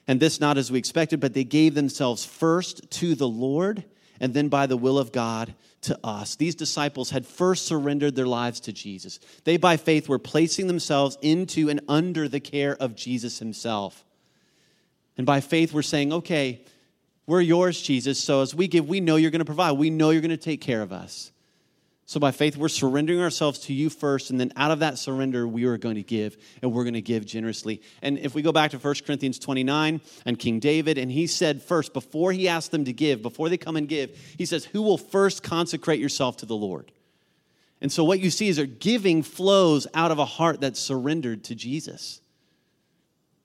And 0.06 0.20
this 0.20 0.40
not 0.40 0.58
as 0.58 0.70
we 0.70 0.78
expected, 0.78 1.20
but 1.20 1.32
they 1.32 1.44
gave 1.44 1.74
themselves 1.74 2.24
first 2.24 2.90
to 2.92 3.14
the 3.14 3.28
Lord 3.28 3.84
and 4.20 4.34
then 4.34 4.48
by 4.48 4.66
the 4.66 4.76
will 4.76 4.98
of 4.98 5.12
God 5.12 5.54
to 5.82 5.98
us. 6.04 6.36
These 6.36 6.54
disciples 6.54 7.10
had 7.10 7.26
first 7.26 7.66
surrendered 7.66 8.14
their 8.14 8.26
lives 8.26 8.60
to 8.60 8.72
Jesus. 8.72 9.18
They, 9.44 9.56
by 9.56 9.76
faith, 9.76 10.08
were 10.08 10.18
placing 10.18 10.66
themselves 10.66 11.18
into 11.20 11.68
and 11.68 11.80
under 11.88 12.28
the 12.28 12.40
care 12.40 12.76
of 12.76 12.94
Jesus 12.94 13.38
himself. 13.38 14.04
And 15.16 15.26
by 15.26 15.40
faith, 15.40 15.72
we're 15.72 15.82
saying, 15.82 16.12
okay, 16.12 16.62
we're 17.26 17.40
yours, 17.40 17.80
Jesus. 17.80 18.22
So 18.22 18.42
as 18.42 18.54
we 18.54 18.68
give, 18.68 18.88
we 18.88 19.00
know 19.00 19.16
you're 19.16 19.30
going 19.30 19.40
to 19.40 19.46
provide. 19.46 19.72
We 19.72 19.90
know 19.90 20.10
you're 20.10 20.20
going 20.20 20.30
to 20.30 20.36
take 20.36 20.60
care 20.60 20.82
of 20.82 20.92
us. 20.92 21.32
So 22.06 22.20
by 22.20 22.32
faith, 22.32 22.58
we're 22.58 22.68
surrendering 22.68 23.20
ourselves 23.20 23.60
to 23.60 23.72
you 23.72 23.88
first, 23.88 24.28
and 24.28 24.38
then 24.38 24.52
out 24.56 24.70
of 24.70 24.80
that 24.80 24.98
surrender, 24.98 25.48
we 25.48 25.64
are 25.64 25.78
going 25.78 25.94
to 25.94 26.02
give, 26.02 26.36
and 26.60 26.70
we're 26.70 26.84
going 26.84 26.94
to 26.94 27.00
give 27.00 27.24
generously. 27.24 27.80
And 28.02 28.18
if 28.18 28.34
we 28.34 28.42
go 28.42 28.52
back 28.52 28.72
to 28.72 28.78
1 28.78 28.94
Corinthians 29.06 29.38
29 29.38 30.02
and 30.26 30.38
King 30.38 30.60
David, 30.60 30.98
and 30.98 31.10
he 31.10 31.26
said 31.26 31.62
first, 31.62 31.94
before 31.94 32.32
he 32.32 32.46
asked 32.46 32.72
them 32.72 32.84
to 32.84 32.92
give, 32.92 33.22
before 33.22 33.48
they 33.48 33.56
come 33.56 33.76
and 33.76 33.88
give, 33.88 34.10
he 34.36 34.44
says, 34.44 34.66
Who 34.66 34.82
will 34.82 34.98
first 34.98 35.42
consecrate 35.42 35.98
yourself 35.98 36.36
to 36.38 36.46
the 36.46 36.56
Lord? 36.56 36.92
And 37.80 37.90
so 37.90 38.04
what 38.04 38.20
you 38.20 38.30
see 38.30 38.48
is 38.48 38.56
that 38.56 38.80
giving 38.80 39.22
flows 39.22 39.86
out 39.94 40.10
of 40.10 40.18
a 40.18 40.24
heart 40.26 40.60
that's 40.60 40.80
surrendered 40.80 41.44
to 41.44 41.54
Jesus. 41.54 42.20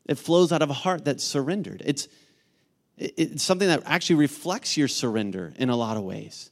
It 0.06 0.18
flows 0.18 0.52
out 0.52 0.62
of 0.62 0.70
a 0.70 0.74
heart 0.74 1.06
that's 1.06 1.24
surrendered. 1.24 1.82
It's, 1.86 2.10
it's 3.00 3.44
something 3.44 3.68
that 3.68 3.84
actually 3.86 4.18
reflects 4.18 4.76
your 4.76 4.88
surrender 4.88 5.54
in 5.58 5.70
a 5.70 5.76
lot 5.76 5.96
of 5.98 6.04
ways. 6.04 6.52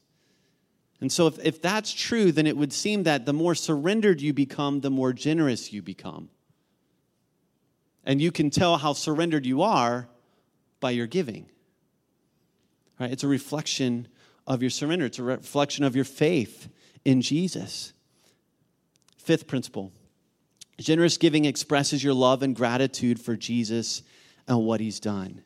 And 1.02 1.12
so, 1.12 1.28
if, 1.28 1.38
if 1.46 1.62
that's 1.62 1.94
true, 1.94 2.32
then 2.32 2.48
it 2.48 2.58
would 2.58 2.74
seem 2.74 3.04
that 3.04 3.26
the 3.26 3.34
more 3.34 3.54
surrendered 3.54 4.22
you 4.22 4.34
become, 4.34 4.82
the 4.82 4.90
more 4.90 5.14
generous 5.14 5.72
you 5.72 5.82
become. 5.82 6.30
And 8.04 8.22
you 8.22 8.32
can 8.32 8.50
tell 8.50 8.78
how 8.78 8.94
surrendered 8.94 9.46
you 9.46 9.62
are 9.62 10.08
by 10.80 10.92
your 10.92 11.08
giving. 11.08 11.50
Right? 13.00 13.12
It's 13.12 13.24
a 13.24 13.28
reflection 13.28 14.08
of 14.48 14.62
your 14.62 14.72
surrender, 14.72 15.06
it's 15.06 15.20
a 15.20 15.24
reflection 15.24 15.84
of 15.84 15.96
your 15.96 16.06
faith 16.06 16.70
in 17.04 17.22
Jesus. 17.22 17.94
Fifth 19.18 19.46
principle 19.46 19.92
generous 20.80 21.18
giving 21.18 21.46
expresses 21.46 22.04
your 22.04 22.14
love 22.14 22.44
and 22.44 22.56
gratitude 22.56 23.20
for 23.20 23.36
Jesus 23.36 24.04
and 24.48 24.64
what 24.64 24.80
he's 24.80 25.00
done. 25.00 25.44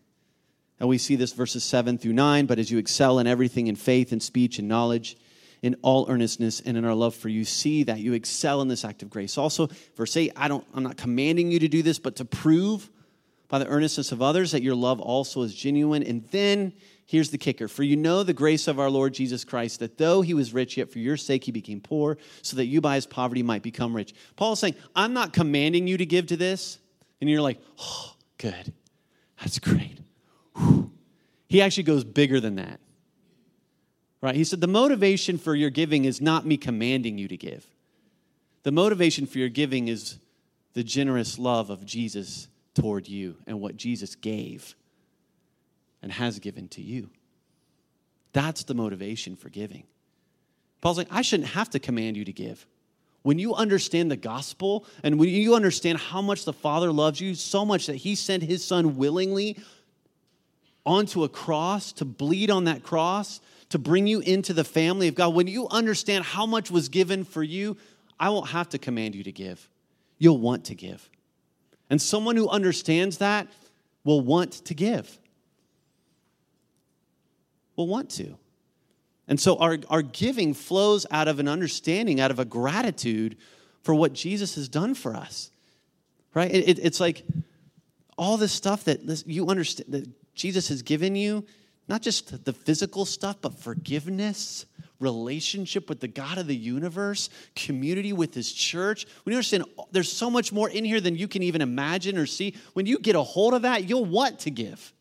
And 0.81 0.89
we 0.89 0.97
see 0.97 1.15
this 1.15 1.31
verses 1.31 1.63
7 1.63 1.99
through 1.99 2.13
9. 2.13 2.47
But 2.47 2.57
as 2.57 2.71
you 2.71 2.79
excel 2.79 3.19
in 3.19 3.27
everything 3.27 3.67
in 3.67 3.75
faith 3.75 4.11
and 4.11 4.21
speech 4.21 4.57
and 4.57 4.67
knowledge, 4.67 5.15
in 5.61 5.75
all 5.83 6.07
earnestness 6.09 6.59
and 6.59 6.75
in 6.75 6.85
our 6.85 6.95
love 6.95 7.13
for 7.13 7.29
you, 7.29 7.45
see 7.45 7.83
that 7.83 7.99
you 7.99 8.13
excel 8.13 8.63
in 8.63 8.67
this 8.67 8.83
act 8.83 9.03
of 9.03 9.09
grace. 9.11 9.37
Also, 9.37 9.69
verse 9.95 10.17
8, 10.17 10.31
I 10.35 10.47
don't, 10.47 10.65
I'm 10.73 10.81
not 10.81 10.97
commanding 10.97 11.51
you 11.51 11.59
to 11.59 11.67
do 11.67 11.83
this, 11.83 11.99
but 11.99 12.15
to 12.15 12.25
prove 12.25 12.89
by 13.47 13.59
the 13.59 13.67
earnestness 13.67 14.11
of 14.11 14.23
others 14.23 14.53
that 14.53 14.63
your 14.63 14.73
love 14.73 14.99
also 14.99 15.43
is 15.43 15.53
genuine. 15.53 16.01
And 16.01 16.27
then 16.29 16.73
here's 17.05 17.29
the 17.29 17.37
kicker 17.37 17.67
For 17.67 17.83
you 17.83 17.95
know 17.95 18.23
the 18.23 18.33
grace 18.33 18.67
of 18.67 18.79
our 18.79 18.89
Lord 18.89 19.13
Jesus 19.13 19.45
Christ, 19.45 19.81
that 19.81 19.99
though 19.99 20.23
he 20.23 20.33
was 20.33 20.51
rich, 20.51 20.77
yet 20.77 20.91
for 20.91 20.97
your 20.97 21.15
sake 21.15 21.43
he 21.43 21.51
became 21.51 21.79
poor, 21.79 22.17
so 22.41 22.57
that 22.57 22.65
you 22.65 22.81
by 22.81 22.95
his 22.95 23.05
poverty 23.05 23.43
might 23.43 23.61
become 23.61 23.95
rich. 23.95 24.15
Paul 24.35 24.53
is 24.53 24.59
saying, 24.59 24.73
I'm 24.95 25.13
not 25.13 25.31
commanding 25.31 25.85
you 25.85 25.97
to 25.97 26.07
give 26.07 26.25
to 26.27 26.37
this. 26.37 26.79
And 27.19 27.29
you're 27.29 27.39
like, 27.39 27.61
oh, 27.79 28.15
good. 28.39 28.73
That's 29.39 29.59
great. 29.59 29.99
He 31.51 31.61
actually 31.61 31.83
goes 31.83 32.05
bigger 32.05 32.39
than 32.39 32.55
that. 32.55 32.79
Right? 34.21 34.35
He 34.35 34.45
said, 34.45 34.61
The 34.61 34.67
motivation 34.67 35.37
for 35.37 35.53
your 35.53 35.69
giving 35.69 36.05
is 36.05 36.21
not 36.21 36.45
me 36.45 36.55
commanding 36.55 37.17
you 37.17 37.27
to 37.27 37.35
give. 37.35 37.67
The 38.63 38.71
motivation 38.71 39.25
for 39.25 39.37
your 39.37 39.49
giving 39.49 39.89
is 39.89 40.17
the 40.75 40.83
generous 40.85 41.37
love 41.37 41.69
of 41.69 41.85
Jesus 41.85 42.47
toward 42.73 43.09
you 43.09 43.35
and 43.45 43.59
what 43.59 43.75
Jesus 43.75 44.15
gave 44.15 44.75
and 46.01 46.09
has 46.09 46.39
given 46.39 46.69
to 46.69 46.81
you. 46.81 47.09
That's 48.31 48.63
the 48.63 48.73
motivation 48.73 49.35
for 49.35 49.49
giving. 49.49 49.83
Paul's 50.79 50.97
like, 50.97 51.09
I 51.11 51.21
shouldn't 51.21 51.49
have 51.49 51.69
to 51.71 51.79
command 51.79 52.15
you 52.15 52.23
to 52.23 52.31
give. 52.31 52.65
When 53.23 53.39
you 53.39 53.55
understand 53.55 54.09
the 54.09 54.15
gospel 54.15 54.85
and 55.03 55.19
when 55.19 55.27
you 55.27 55.53
understand 55.53 55.97
how 55.97 56.21
much 56.21 56.45
the 56.45 56.53
Father 56.53 56.93
loves 56.93 57.19
you, 57.19 57.35
so 57.35 57.65
much 57.65 57.87
that 57.87 57.97
he 57.97 58.15
sent 58.15 58.41
his 58.41 58.63
son 58.63 58.95
willingly 58.95 59.57
onto 60.85 61.23
a 61.23 61.29
cross, 61.29 61.91
to 61.93 62.05
bleed 62.05 62.49
on 62.49 62.65
that 62.65 62.83
cross, 62.83 63.41
to 63.69 63.79
bring 63.79 64.07
you 64.07 64.19
into 64.19 64.53
the 64.53 64.63
family 64.63 65.07
of 65.07 65.15
God, 65.15 65.33
when 65.33 65.47
you 65.47 65.67
understand 65.69 66.25
how 66.25 66.45
much 66.45 66.69
was 66.69 66.89
given 66.89 67.23
for 67.23 67.43
you, 67.43 67.77
I 68.19 68.29
won't 68.29 68.49
have 68.49 68.69
to 68.69 68.77
command 68.77 69.15
you 69.15 69.23
to 69.23 69.31
give. 69.31 69.69
You'll 70.17 70.37
want 70.37 70.65
to 70.65 70.75
give. 70.75 71.09
And 71.89 72.01
someone 72.01 72.35
who 72.35 72.49
understands 72.49 73.17
that 73.19 73.47
will 74.03 74.21
want 74.21 74.53
to 74.65 74.73
give. 74.73 75.17
Will 77.75 77.87
want 77.87 78.09
to. 78.11 78.37
And 79.27 79.39
so 79.39 79.57
our, 79.57 79.77
our 79.89 80.01
giving 80.01 80.53
flows 80.53 81.05
out 81.09 81.27
of 81.27 81.39
an 81.39 81.47
understanding, 81.47 82.19
out 82.19 82.31
of 82.31 82.39
a 82.39 82.45
gratitude 82.45 83.37
for 83.83 83.95
what 83.95 84.13
Jesus 84.13 84.55
has 84.55 84.67
done 84.67 84.93
for 84.93 85.15
us. 85.15 85.51
Right? 86.33 86.51
It, 86.51 86.69
it, 86.69 86.79
it's 86.79 86.99
like 86.99 87.23
all 88.17 88.37
this 88.37 88.51
stuff 88.51 88.83
that 88.85 89.23
you 89.25 89.47
understand 89.47 89.91
that 89.93 90.07
Jesus 90.35 90.69
has 90.69 90.81
given 90.81 91.15
you, 91.15 91.45
not 91.87 92.01
just 92.01 92.45
the 92.45 92.53
physical 92.53 93.05
stuff, 93.05 93.37
but 93.41 93.59
forgiveness, 93.59 94.65
relationship 94.99 95.89
with 95.89 95.99
the 95.99 96.07
God 96.07 96.37
of 96.37 96.47
the 96.47 96.55
universe, 96.55 97.29
community 97.55 98.13
with 98.13 98.33
His 98.33 98.51
church. 98.51 99.05
When 99.23 99.31
you 99.33 99.37
understand 99.37 99.65
there's 99.91 100.11
so 100.11 100.29
much 100.29 100.53
more 100.53 100.69
in 100.69 100.85
here 100.85 101.01
than 101.01 101.15
you 101.15 101.27
can 101.27 101.43
even 101.43 101.61
imagine 101.61 102.17
or 102.17 102.25
see, 102.25 102.55
when 102.73 102.85
you 102.85 102.99
get 102.99 103.15
a 103.15 103.21
hold 103.21 103.53
of 103.53 103.63
that, 103.63 103.89
you'll 103.89 104.05
want 104.05 104.39
to 104.39 104.51
give. 104.51 104.93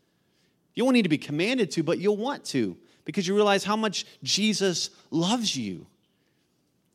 You 0.74 0.84
won't 0.84 0.94
need 0.94 1.02
to 1.02 1.08
be 1.08 1.18
commanded 1.18 1.70
to, 1.72 1.82
but 1.82 1.98
you'll 1.98 2.16
want 2.16 2.44
to 2.46 2.76
because 3.04 3.26
you 3.26 3.34
realize 3.34 3.64
how 3.64 3.76
much 3.76 4.06
Jesus 4.22 4.90
loves 5.10 5.56
you. 5.56 5.86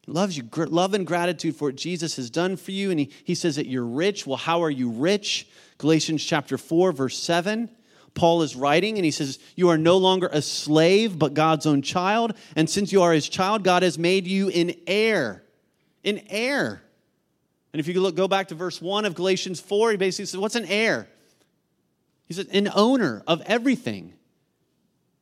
Loves 0.08 0.38
you. 0.38 0.48
Love 0.56 0.94
and 0.94 1.06
gratitude 1.06 1.56
for 1.56 1.70
what 1.70 1.76
Jesus 1.76 2.16
has 2.18 2.30
done 2.30 2.58
for 2.58 2.72
you. 2.72 2.92
And 2.92 3.00
he, 3.00 3.12
he 3.24 3.36
says 3.36 3.56
that 3.56 3.68
you're 3.68 3.86
rich. 3.86 4.28
Well, 4.28 4.38
how 4.38 4.64
are 4.64 4.70
you 4.70 4.90
rich? 4.90 5.48
Galatians 5.78 6.24
chapter 6.24 6.58
4, 6.58 6.92
verse 6.92 7.18
7. 7.18 7.70
Paul 8.16 8.42
is 8.42 8.56
writing, 8.56 8.98
and 8.98 9.06
he 9.06 9.12
says, 9.12 9.38
You 9.56 9.70
are 9.70 9.78
no 9.78 9.98
longer 9.98 10.30
a 10.32 10.42
slave, 10.42 11.20
but 11.20 11.34
God's 11.34 11.66
own 11.66 11.82
child. 11.82 12.34
And 12.56 12.68
since 12.70 12.92
you 12.92 13.04
are 13.04 13.14
his 13.14 13.30
child, 13.30 13.64
God 13.64 13.84
has 13.84 14.00
made 14.00 14.26
you 14.26 14.50
an 14.50 14.74
heir. 14.88 15.44
An 16.04 16.22
heir. 16.30 16.82
And 17.74 17.80
if 17.82 17.88
you 17.88 18.00
look, 18.00 18.16
go 18.16 18.30
back 18.30 18.48
to 18.48 18.56
verse 18.56 18.82
1 18.82 19.04
of 19.04 19.16
Galatians 19.16 19.60
4, 19.60 19.92
he 19.92 19.98
basically 19.98 20.26
says, 20.26 20.40
What's 20.40 20.56
an 20.56 20.66
heir? 20.66 21.10
He 22.28 22.34
said, 22.34 22.48
An 22.54 22.70
owner 22.74 23.22
of 23.28 23.42
everything. 23.46 24.14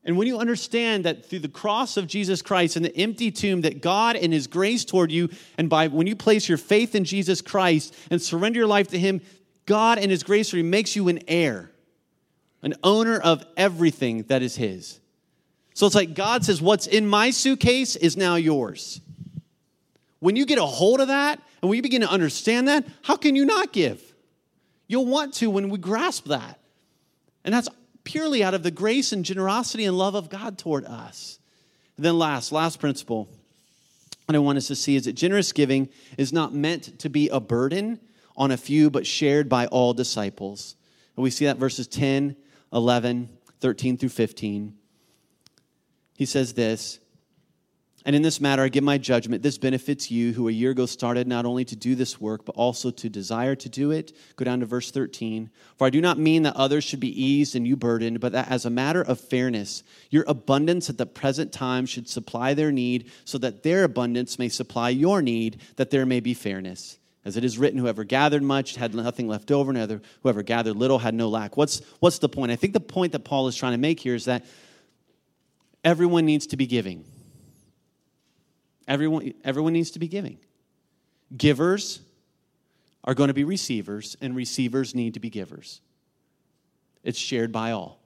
And 0.05 0.17
when 0.17 0.27
you 0.27 0.37
understand 0.37 1.05
that 1.05 1.25
through 1.25 1.39
the 1.39 1.47
cross 1.47 1.97
of 1.97 2.07
Jesus 2.07 2.41
Christ 2.41 2.75
and 2.75 2.85
the 2.85 2.95
empty 2.95 3.31
tomb, 3.31 3.61
that 3.61 3.81
God 3.81 4.17
and 4.17 4.31
His 4.31 4.47
grace 4.47 4.85
toward 4.85 5.11
you, 5.11 5.29
and 5.57 5.69
by 5.69 5.87
when 5.87 6.07
you 6.07 6.15
place 6.15 6.47
your 6.47 6.57
faith 6.57 6.93
in 6.93 7.05
Jesus 7.05 7.41
Christ 7.41 7.95
and 8.11 8.21
surrender 8.21 8.59
your 8.59 8.67
life 8.67 8.89
to 8.89 8.99
Him, 8.99 9.21
God 9.65 9.97
and 9.97 10.11
His 10.11 10.21
grace 10.21 10.53
makes 10.53 10.95
you 10.95 11.07
an 11.07 11.21
heir 11.27 11.72
an 12.63 12.73
owner 12.83 13.19
of 13.19 13.45
everything 13.55 14.23
that 14.23 14.41
is 14.41 14.55
his. 14.55 14.99
So 15.75 15.85
it's 15.85 15.95
like 15.95 16.15
God 16.15 16.43
says, 16.43 16.61
What's 16.61 16.87
in 16.87 17.05
my 17.07 17.29
suitcase 17.29 17.95
is 17.95 18.17
now 18.17 18.35
yours. 18.35 19.01
When 20.19 20.35
you 20.35 20.45
get 20.45 20.57
a 20.57 20.65
hold 20.65 21.01
of 21.01 21.09
that 21.09 21.39
and 21.61 21.69
when 21.69 21.75
you 21.75 21.83
begin 21.83 22.01
to 22.01 22.09
understand 22.09 22.67
that, 22.67 22.85
how 23.03 23.15
can 23.15 23.35
you 23.35 23.45
not 23.45 23.73
give? 23.73 24.01
You'll 24.87 25.05
want 25.05 25.33
to 25.35 25.49
when 25.49 25.69
we 25.69 25.77
grasp 25.77 26.25
that. 26.25 26.59
And 27.43 27.53
that's 27.53 27.69
purely 28.03 28.43
out 28.43 28.53
of 28.53 28.63
the 28.63 28.71
grace 28.71 29.11
and 29.11 29.25
generosity 29.25 29.85
and 29.85 29.97
love 29.97 30.15
of 30.15 30.29
God 30.29 30.57
toward 30.57 30.85
us. 30.85 31.39
And 31.97 32.05
then, 32.05 32.17
last, 32.17 32.51
last 32.51 32.79
principle 32.79 33.29
what 34.25 34.35
I 34.35 34.39
want 34.39 34.57
us 34.57 34.67
to 34.67 34.75
see 34.75 34.95
is 34.95 35.05
that 35.05 35.13
generous 35.13 35.51
giving 35.51 35.89
is 36.17 36.31
not 36.31 36.53
meant 36.53 36.99
to 36.99 37.09
be 37.09 37.29
a 37.29 37.39
burden 37.39 37.99
on 38.37 38.51
a 38.51 38.57
few, 38.57 38.89
but 38.89 39.05
shared 39.05 39.49
by 39.49 39.67
all 39.67 39.93
disciples. 39.93 40.75
And 41.15 41.23
we 41.23 41.29
see 41.29 41.45
that 41.45 41.57
verses 41.57 41.87
10, 41.87 42.35
11, 42.73 43.29
13 43.59 43.97
through 43.97 44.09
15. 44.09 44.75
He 46.15 46.25
says 46.25 46.53
this 46.53 46.99
and 48.05 48.15
in 48.17 48.21
this 48.21 48.41
matter, 48.41 48.63
I 48.63 48.67
give 48.67 48.83
my 48.83 48.97
judgment. 48.97 49.43
This 49.43 49.57
benefits 49.57 50.11
you 50.11 50.33
who 50.33 50.49
a 50.49 50.51
year 50.51 50.71
ago 50.71 50.85
started 50.85 51.25
not 51.25 51.45
only 51.45 51.63
to 51.65 51.75
do 51.75 51.95
this 51.95 52.19
work, 52.19 52.43
but 52.43 52.55
also 52.55 52.91
to 52.91 53.09
desire 53.09 53.55
to 53.55 53.69
do 53.69 53.91
it. 53.91 54.11
Go 54.35 54.43
down 54.43 54.59
to 54.59 54.65
verse 54.65 54.91
13. 54.91 55.49
For 55.77 55.87
I 55.87 55.89
do 55.89 56.01
not 56.01 56.19
mean 56.19 56.43
that 56.43 56.57
others 56.57 56.83
should 56.83 56.99
be 56.99 57.23
eased 57.23 57.55
and 57.55 57.65
you 57.65 57.77
burdened, 57.77 58.19
but 58.19 58.33
that 58.33 58.51
as 58.51 58.65
a 58.65 58.69
matter 58.69 59.01
of 59.01 59.21
fairness, 59.21 59.83
your 60.09 60.25
abundance 60.27 60.89
at 60.89 60.97
the 60.97 61.05
present 61.05 61.53
time 61.53 61.85
should 61.85 62.09
supply 62.09 62.53
their 62.53 62.73
need, 62.73 63.09
so 63.23 63.37
that 63.37 63.63
their 63.63 63.85
abundance 63.85 64.37
may 64.37 64.49
supply 64.49 64.89
your 64.89 65.21
need, 65.21 65.61
that 65.77 65.89
there 65.89 66.05
may 66.05 66.19
be 66.19 66.33
fairness. 66.33 66.99
As 67.25 67.37
it 67.37 67.45
is 67.45 67.57
written, 67.57 67.79
whoever 67.79 68.03
gathered 68.03 68.43
much 68.43 68.75
had 68.75 68.93
nothing 68.93 69.27
left 69.27 69.49
over, 69.49 69.71
and 69.71 70.01
whoever 70.21 70.43
gathered 70.43 70.75
little 70.75 70.99
had 70.99 71.13
no 71.13 71.29
lack. 71.29 71.55
What's, 71.55 71.81
what's 71.99 72.19
the 72.19 72.27
point? 72.27 72.51
I 72.51 72.57
think 72.57 72.73
the 72.73 72.81
point 72.81 73.13
that 73.13 73.23
Paul 73.23 73.47
is 73.47 73.55
trying 73.55 73.71
to 73.71 73.77
make 73.77 73.99
here 73.99 74.15
is 74.15 74.25
that 74.25 74.45
everyone 75.83 76.25
needs 76.25 76.47
to 76.47 76.57
be 76.57 76.67
giving. 76.67 77.05
Everyone, 78.87 79.33
everyone 79.45 79.71
needs 79.71 79.91
to 79.91 79.99
be 79.99 80.09
giving. 80.09 80.37
Givers 81.35 82.01
are 83.05 83.13
going 83.13 83.29
to 83.29 83.33
be 83.33 83.45
receivers, 83.45 84.17
and 84.19 84.35
receivers 84.35 84.93
need 84.93 85.13
to 85.13 85.21
be 85.21 85.29
givers. 85.29 85.79
It's 87.03 87.19
shared 87.19 87.53
by 87.53 87.71
all. 87.71 87.99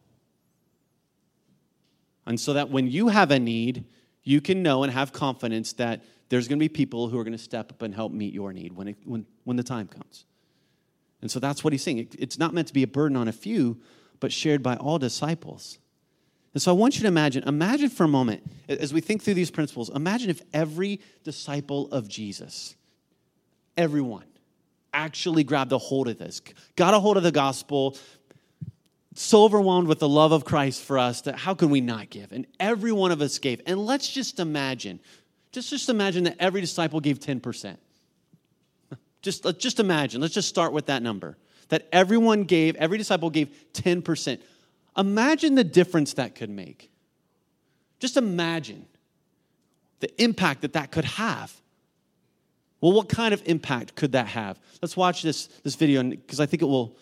And 2.28 2.40
so 2.40 2.54
that 2.54 2.70
when 2.70 2.88
you 2.88 3.08
have 3.08 3.32
a 3.32 3.40
need, 3.40 3.86
you 4.24 4.42
can 4.42 4.62
know 4.62 4.84
and 4.84 4.92
have 4.92 5.14
confidence 5.14 5.74
that 5.74 6.04
there's 6.30 6.48
going 6.48 6.60
to 6.60 6.64
be 6.64 6.70
people 6.70 7.10
who 7.10 7.18
are 7.18 7.24
going 7.24 7.38
to 7.38 7.44
step 7.44 7.72
up 7.72 7.82
and 7.82 7.94
help 7.94 8.12
meet 8.12 8.34
your 8.34 8.54
need 8.54 8.74
when, 8.74 8.90
it, 8.90 8.98
when, 9.06 9.26
when 9.44 9.58
the 9.58 9.64
time 9.64 9.88
comes. 9.88 10.26
And 11.22 11.32
so 11.32 11.40
that's 11.40 11.64
what 11.64 11.74
he's 11.74 11.84
saying. 11.84 12.00
It, 12.00 12.16
it's 12.20 12.38
not 12.38 12.54
meant 12.54 12.68
to 12.68 12.74
be 12.74 12.84
a 12.84 12.88
burden 12.88 13.18
on 13.18 13.28
a 13.28 13.32
few, 13.32 13.82
but 14.20 14.32
shared 14.32 14.62
by 14.62 14.76
all 14.76 15.00
disciples. 15.00 15.80
And 16.54 16.62
so 16.62 16.72
I 16.72 16.76
want 16.76 16.96
you 16.96 17.02
to 17.02 17.08
imagine, 17.08 17.44
imagine 17.44 17.90
for 17.90 18.04
a 18.04 18.08
moment, 18.08 18.44
as 18.68 18.94
we 18.94 19.02
think 19.02 19.22
through 19.22 19.36
these 19.36 19.52
principles, 19.52 19.90
imagine 19.90 20.30
if 20.30 20.42
every 20.54 21.02
disciple 21.24 21.88
of 21.92 22.08
Jesus, 22.08 22.76
everyone, 23.76 24.26
actually 24.94 25.44
grabbed 25.44 25.72
a 25.72 25.78
hold 25.78 26.08
of 26.08 26.18
this, 26.18 26.42
got 26.76 26.94
a 26.94 27.00
hold 27.00 27.18
of 27.18 27.24
the 27.24 27.32
gospel, 27.32 27.96
so 29.14 29.44
overwhelmed 29.44 29.88
with 29.88 30.00
the 30.00 30.10
love 30.10 30.32
of 30.32 30.46
Christ 30.46 30.84
for 30.84 30.98
us 31.00 31.22
that 31.22 31.36
how 31.36 31.54
can 31.54 31.70
we 31.70 31.82
not 31.82 32.10
give? 32.10 32.32
And 32.32 32.46
every 32.60 32.92
one 32.92 33.12
of 33.12 33.22
us 33.22 33.40
gave. 33.40 33.62
And 33.66 33.84
let's 33.86 34.08
just 34.10 34.40
imagine, 34.40 35.00
just, 35.52 35.70
just 35.70 35.90
imagine 35.90 36.26
that 36.26 36.36
every 36.40 36.62
disciple 36.62 37.00
gave 37.00 37.20
10%. 37.20 37.78
Just, 39.24 39.46
just 39.60 39.80
imagine, 39.80 40.22
let's 40.22 40.36
just 40.36 40.48
start 40.48 40.72
with 40.72 40.86
that 40.86 41.02
number. 41.02 41.38
That 41.70 41.90
everyone 41.92 42.44
gave, 42.44 42.76
every 42.76 42.98
disciple 42.98 43.30
gave 43.30 43.50
10%. 43.74 44.40
Imagine 44.96 45.56
the 45.56 45.64
difference 45.64 46.14
that 46.14 46.36
could 46.36 46.50
make. 46.50 46.90
Just 48.00 48.16
imagine 48.16 48.86
the 50.00 50.24
impact 50.24 50.62
that 50.62 50.74
that 50.74 50.92
could 50.92 51.04
have. 51.06 51.54
Well, 52.80 52.92
what 52.92 53.10
kind 53.10 53.34
of 53.34 53.42
impact 53.46 53.96
could 53.96 54.12
that 54.12 54.28
have? 54.28 54.60
Let's 54.82 54.96
watch 54.96 55.24
this, 55.24 55.48
this 55.64 55.76
video 55.76 56.04
because 56.04 56.40
I 56.40 56.46
think 56.46 56.62
it 56.62 56.68
will 56.68 56.96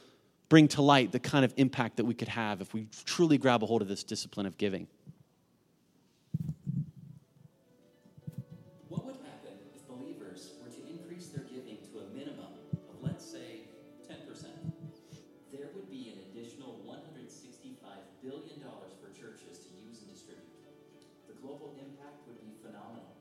bring 0.47 0.67
to 0.69 0.81
light 0.81 1.11
the 1.11 1.19
kind 1.19 1.43
of 1.43 1.53
impact 1.57 1.97
that 1.97 2.05
we 2.05 2.13
could 2.13 2.29
have 2.29 2.61
if 2.61 2.73
we 2.73 2.87
truly 3.03 3.37
grab 3.37 3.61
a 3.61 3.65
hold 3.65 3.81
of 3.81 3.87
this 3.87 4.03
discipline 4.03 4.45
of 4.45 4.57
giving. 4.57 4.87
global 21.45 21.77
impact 21.77 22.25
would 22.25 22.41
be 22.41 22.57
phenomenal. 22.65 23.13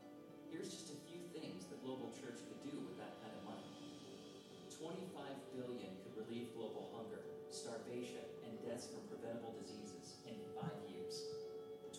Here's 0.48 0.72
just 0.72 0.96
a 0.96 0.98
few 1.04 1.20
things 1.36 1.68
the 1.68 1.76
global 1.84 2.08
church 2.16 2.40
could 2.40 2.62
do 2.64 2.72
with 2.72 2.96
that 2.96 3.20
kind 3.20 3.36
of 3.36 3.44
money. 3.44 3.68
25 4.80 5.12
billion 5.52 5.92
could 6.00 6.16
relieve 6.24 6.56
global 6.56 6.88
hunger, 6.96 7.20
starvation, 7.52 8.24
and 8.48 8.56
deaths 8.64 8.88
from 8.88 9.04
preventable 9.12 9.52
diseases 9.60 10.24
in 10.24 10.40
five 10.56 10.72
years. 10.88 11.20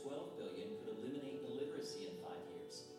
12 0.01 0.41
billion 0.41 0.73
could 0.81 0.97
eliminate 0.97 1.45
illiteracy 1.45 2.09
in 2.09 2.17
five 2.25 2.41
years. 2.57 2.89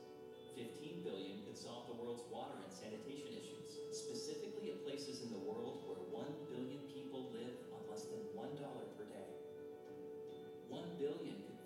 15 0.55 1.03
billion 1.03 1.43
could 1.51 1.59
solve 1.59 1.91
the 1.91 1.99
world's 1.99 2.23
water 2.31 2.55
and 2.63 2.71
sanitation 2.71 3.35
issues, 3.35 3.75
specifically 3.91 4.71
at 4.71 4.87
places 4.87 5.27
in 5.27 5.35
the 5.35 5.43
world 5.43 5.83
where 5.91 5.99
1 6.15 6.31
billion 6.47 6.79
people 6.95 7.35
live 7.35 7.59
on 7.75 7.83
less 7.91 8.07
than 8.07 8.23
$1 8.39 8.55
per 8.95 9.07
day. 9.11 9.31
1 10.71 10.79
billion 11.03 11.46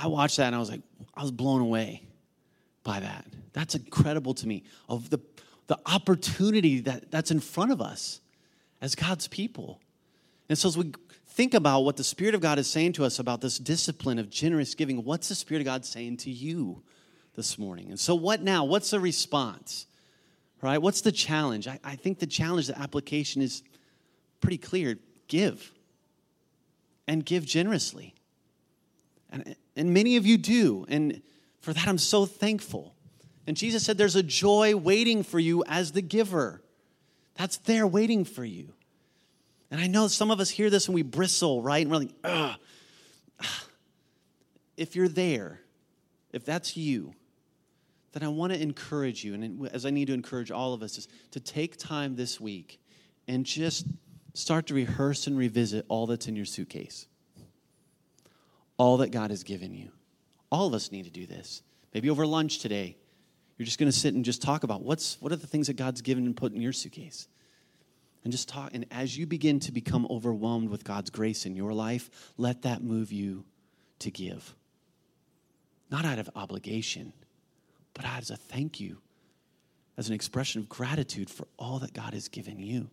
I 0.00 0.06
watched 0.06 0.38
that 0.38 0.46
and 0.46 0.56
I 0.56 0.58
was 0.58 0.70
like, 0.70 0.80
I 1.14 1.22
was 1.22 1.30
blown 1.30 1.60
away 1.60 2.06
by 2.82 3.00
that. 3.00 3.26
That's 3.52 3.74
incredible 3.74 4.34
to 4.34 4.48
me 4.48 4.64
of 4.88 5.10
the, 5.10 5.18
the 5.66 5.78
opportunity 5.86 6.80
that, 6.80 7.10
that's 7.10 7.30
in 7.30 7.40
front 7.40 7.72
of 7.72 7.80
us 7.82 8.20
as 8.80 8.94
God's 8.94 9.28
people. 9.28 9.80
And 10.48 10.56
so, 10.56 10.68
as 10.68 10.78
we 10.78 10.92
think 11.26 11.54
about 11.54 11.80
what 11.80 11.96
the 11.96 12.04
Spirit 12.04 12.34
of 12.34 12.40
God 12.40 12.58
is 12.58 12.68
saying 12.68 12.94
to 12.94 13.04
us 13.04 13.18
about 13.18 13.40
this 13.40 13.58
discipline 13.58 14.18
of 14.18 14.30
generous 14.30 14.74
giving, 14.74 15.04
what's 15.04 15.28
the 15.28 15.34
Spirit 15.34 15.60
of 15.60 15.66
God 15.66 15.84
saying 15.84 16.16
to 16.18 16.30
you 16.30 16.82
this 17.34 17.58
morning? 17.58 17.90
And 17.90 18.00
so, 18.00 18.14
what 18.14 18.42
now? 18.42 18.64
What's 18.64 18.90
the 18.90 19.00
response? 19.00 19.86
Right? 20.62 20.78
What's 20.78 21.02
the 21.02 21.12
challenge? 21.12 21.68
I, 21.68 21.78
I 21.84 21.96
think 21.96 22.18
the 22.18 22.26
challenge, 22.26 22.66
the 22.66 22.78
application 22.78 23.42
is 23.42 23.62
pretty 24.40 24.58
clear 24.58 24.98
give 25.28 25.72
and 27.06 27.24
give 27.24 27.44
generously. 27.44 28.14
And, 29.30 29.54
and 29.76 29.94
many 29.94 30.16
of 30.16 30.26
you 30.26 30.38
do. 30.38 30.84
And 30.88 31.22
for 31.60 31.72
that, 31.72 31.86
I'm 31.86 31.98
so 31.98 32.26
thankful. 32.26 32.94
And 33.46 33.56
Jesus 33.56 33.84
said, 33.84 33.98
There's 33.98 34.16
a 34.16 34.22
joy 34.22 34.76
waiting 34.76 35.22
for 35.22 35.38
you 35.38 35.64
as 35.66 35.92
the 35.92 36.02
giver. 36.02 36.62
That's 37.34 37.56
there 37.58 37.86
waiting 37.86 38.24
for 38.24 38.44
you. 38.44 38.74
And 39.70 39.80
I 39.80 39.86
know 39.86 40.08
some 40.08 40.30
of 40.30 40.40
us 40.40 40.50
hear 40.50 40.68
this 40.68 40.88
and 40.88 40.94
we 40.94 41.02
bristle, 41.02 41.62
right? 41.62 41.82
And 41.82 41.90
we're 41.90 41.98
like, 41.98 42.14
ugh. 42.24 42.56
If 44.76 44.96
you're 44.96 45.08
there, 45.08 45.60
if 46.32 46.44
that's 46.44 46.76
you, 46.76 47.14
then 48.12 48.22
I 48.22 48.28
want 48.28 48.52
to 48.52 48.60
encourage 48.60 49.22
you, 49.22 49.34
and 49.34 49.68
as 49.68 49.86
I 49.86 49.90
need 49.90 50.06
to 50.06 50.14
encourage 50.14 50.50
all 50.50 50.72
of 50.72 50.82
us, 50.82 50.98
is 50.98 51.08
to 51.32 51.40
take 51.40 51.76
time 51.76 52.16
this 52.16 52.40
week 52.40 52.80
and 53.28 53.44
just 53.44 53.86
start 54.34 54.66
to 54.66 54.74
rehearse 54.74 55.26
and 55.26 55.36
revisit 55.36 55.84
all 55.88 56.06
that's 56.06 56.26
in 56.26 56.34
your 56.34 56.46
suitcase, 56.46 57.06
all 58.80 58.96
that 58.96 59.10
God 59.10 59.28
has 59.28 59.42
given 59.42 59.74
you. 59.74 59.90
All 60.50 60.66
of 60.66 60.72
us 60.72 60.90
need 60.90 61.04
to 61.04 61.10
do 61.10 61.26
this. 61.26 61.62
Maybe 61.92 62.08
over 62.08 62.26
lunch 62.26 62.60
today, 62.60 62.96
you're 63.58 63.66
just 63.66 63.78
going 63.78 63.92
to 63.92 63.96
sit 63.96 64.14
and 64.14 64.24
just 64.24 64.40
talk 64.40 64.64
about 64.64 64.80
what's 64.82 65.20
what 65.20 65.32
are 65.32 65.36
the 65.36 65.46
things 65.46 65.66
that 65.66 65.76
God's 65.76 66.00
given 66.00 66.24
and 66.24 66.34
put 66.34 66.54
in 66.54 66.62
your 66.62 66.72
suitcase 66.72 67.28
and 68.24 68.32
just 68.32 68.48
talk. 68.48 68.70
And 68.72 68.86
as 68.90 69.18
you 69.18 69.26
begin 69.26 69.60
to 69.60 69.72
become 69.72 70.06
overwhelmed 70.08 70.70
with 70.70 70.82
God's 70.82 71.10
grace 71.10 71.44
in 71.44 71.56
your 71.56 71.74
life, 71.74 72.08
let 72.38 72.62
that 72.62 72.82
move 72.82 73.12
you 73.12 73.44
to 73.98 74.10
give. 74.10 74.54
Not 75.90 76.06
out 76.06 76.18
of 76.18 76.30
obligation, 76.34 77.12
but 77.92 78.06
as 78.06 78.30
a 78.30 78.36
thank 78.36 78.80
you. 78.80 78.96
as 80.00 80.08
an 80.08 80.14
expression 80.14 80.62
of 80.62 80.68
gratitude 80.68 81.28
for 81.28 81.46
all 81.58 81.78
that 81.80 81.92
God 81.92 82.14
has 82.14 82.28
given 82.28 82.58
you. 82.58 82.88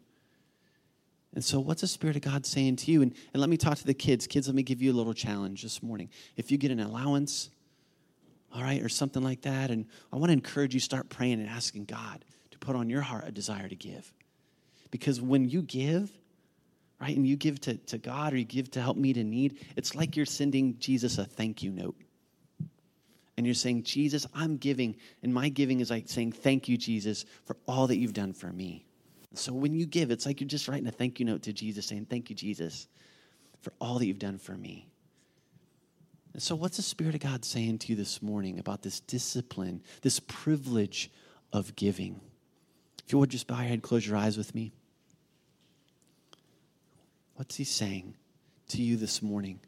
And 1.34 1.44
so, 1.44 1.60
what's 1.60 1.82
the 1.82 1.88
Spirit 1.88 2.16
of 2.16 2.22
God 2.22 2.46
saying 2.46 2.78
to 2.78 2.92
you? 2.92 3.02
And, 3.02 3.14
and 3.34 3.42
let 3.42 3.50
me 3.50 3.58
talk 3.58 3.78
to 3.78 3.86
the 3.86 3.94
kids. 3.94 4.28
Kids, 4.28 4.48
let 4.48 4.56
me 4.56 4.64
give 4.64 4.82
you 4.82 4.92
a 4.92 4.96
little 4.96 5.14
challenge 5.14 5.62
this 5.62 5.84
morning. 5.84 6.10
If 6.36 6.52
you 6.52 6.58
get 6.58 6.72
an 6.72 6.80
allowance, 6.80 7.50
all 8.54 8.64
right, 8.64 8.82
or 8.82 8.90
something 8.90 9.22
like 9.22 9.42
that, 9.42 9.70
and 9.70 9.86
I 10.12 10.16
want 10.16 10.30
to 10.30 10.34
encourage 10.34 10.74
you 10.74 10.80
start 10.80 11.10
praying 11.10 11.34
and 11.40 11.50
asking 11.50 11.86
God 11.86 12.26
to 12.52 12.58
put 12.58 12.76
on 12.76 12.90
your 12.90 13.02
heart 13.02 13.26
a 13.28 13.32
desire 13.32 13.68
to 13.68 13.76
give. 13.76 14.12
Because 14.90 15.22
when 15.22 15.48
you 15.48 15.62
give, 15.62 16.10
right, 17.00 17.16
and 17.16 17.28
you 17.28 17.36
give 17.36 17.60
to, 17.62 17.76
to 17.78 17.98
God 17.98 18.34
or 18.34 18.38
you 18.38 18.46
give 18.46 18.72
to 18.72 18.82
help 18.82 18.98
meet 18.98 19.18
a 19.18 19.24
need, 19.24 19.60
it's 19.76 19.96
like 19.96 20.16
you're 20.16 20.26
sending 20.26 20.80
Jesus 20.80 21.18
a 21.18 21.26
thank 21.26 21.62
you 21.62 21.72
note. 21.72 21.98
And 23.36 23.46
you're 23.46 23.54
saying, 23.54 23.84
Jesus, 23.84 24.26
I'm 24.34 24.58
giving, 24.58 24.96
and 25.22 25.32
my 25.32 25.50
giving 25.50 25.82
is 25.82 25.92
like 25.92 26.10
saying, 26.10 26.32
Thank 26.32 26.68
you, 26.68 26.78
Jesus, 26.78 27.26
for 27.46 27.56
all 27.68 27.86
that 27.88 27.98
you've 27.98 28.14
done 28.14 28.34
for 28.34 28.52
me. 28.52 28.87
So 29.34 29.54
when 29.54 29.74
you 29.74 29.86
give, 29.86 30.10
it's 30.10 30.26
like 30.26 30.40
you're 30.40 30.48
just 30.48 30.68
writing 30.68 30.88
a 30.88 30.92
thank 30.92 31.20
you 31.20 31.26
note 31.26 31.44
to 31.44 31.54
Jesus, 31.54 31.86
saying, 31.86 32.08
Thank 32.10 32.30
you, 32.30 32.36
Jesus, 32.36 32.88
for 33.62 33.74
all 33.80 34.00
that 34.00 34.06
you've 34.06 34.20
done 34.20 34.38
for 34.38 34.54
me. 34.54 34.88
And 36.34 36.42
so, 36.42 36.56
what's 36.56 36.78
the 36.78 36.84
Spirit 36.84 37.16
of 37.16 37.22
God 37.22 37.44
saying 37.44 37.80
to 37.80 37.88
you 37.90 37.96
this 37.96 38.22
morning 38.22 38.60
about 38.60 38.84
this 38.84 39.00
discipline, 39.00 39.82
this 40.02 40.20
privilege 40.20 41.12
of 41.52 41.76
giving? 41.76 42.22
If 43.06 43.12
you 43.12 43.20
would 43.20 43.30
just 43.30 43.48
bow 43.48 43.58
your 43.58 43.70
head, 43.70 43.82
close 43.82 44.08
your 44.08 44.18
eyes 44.18 44.38
with 44.38 44.54
me. 44.54 44.72
What's 47.36 47.56
He 47.56 47.64
saying 47.64 48.16
to 48.70 48.82
you 48.82 48.98
this 48.98 49.22
morning? 49.22 49.60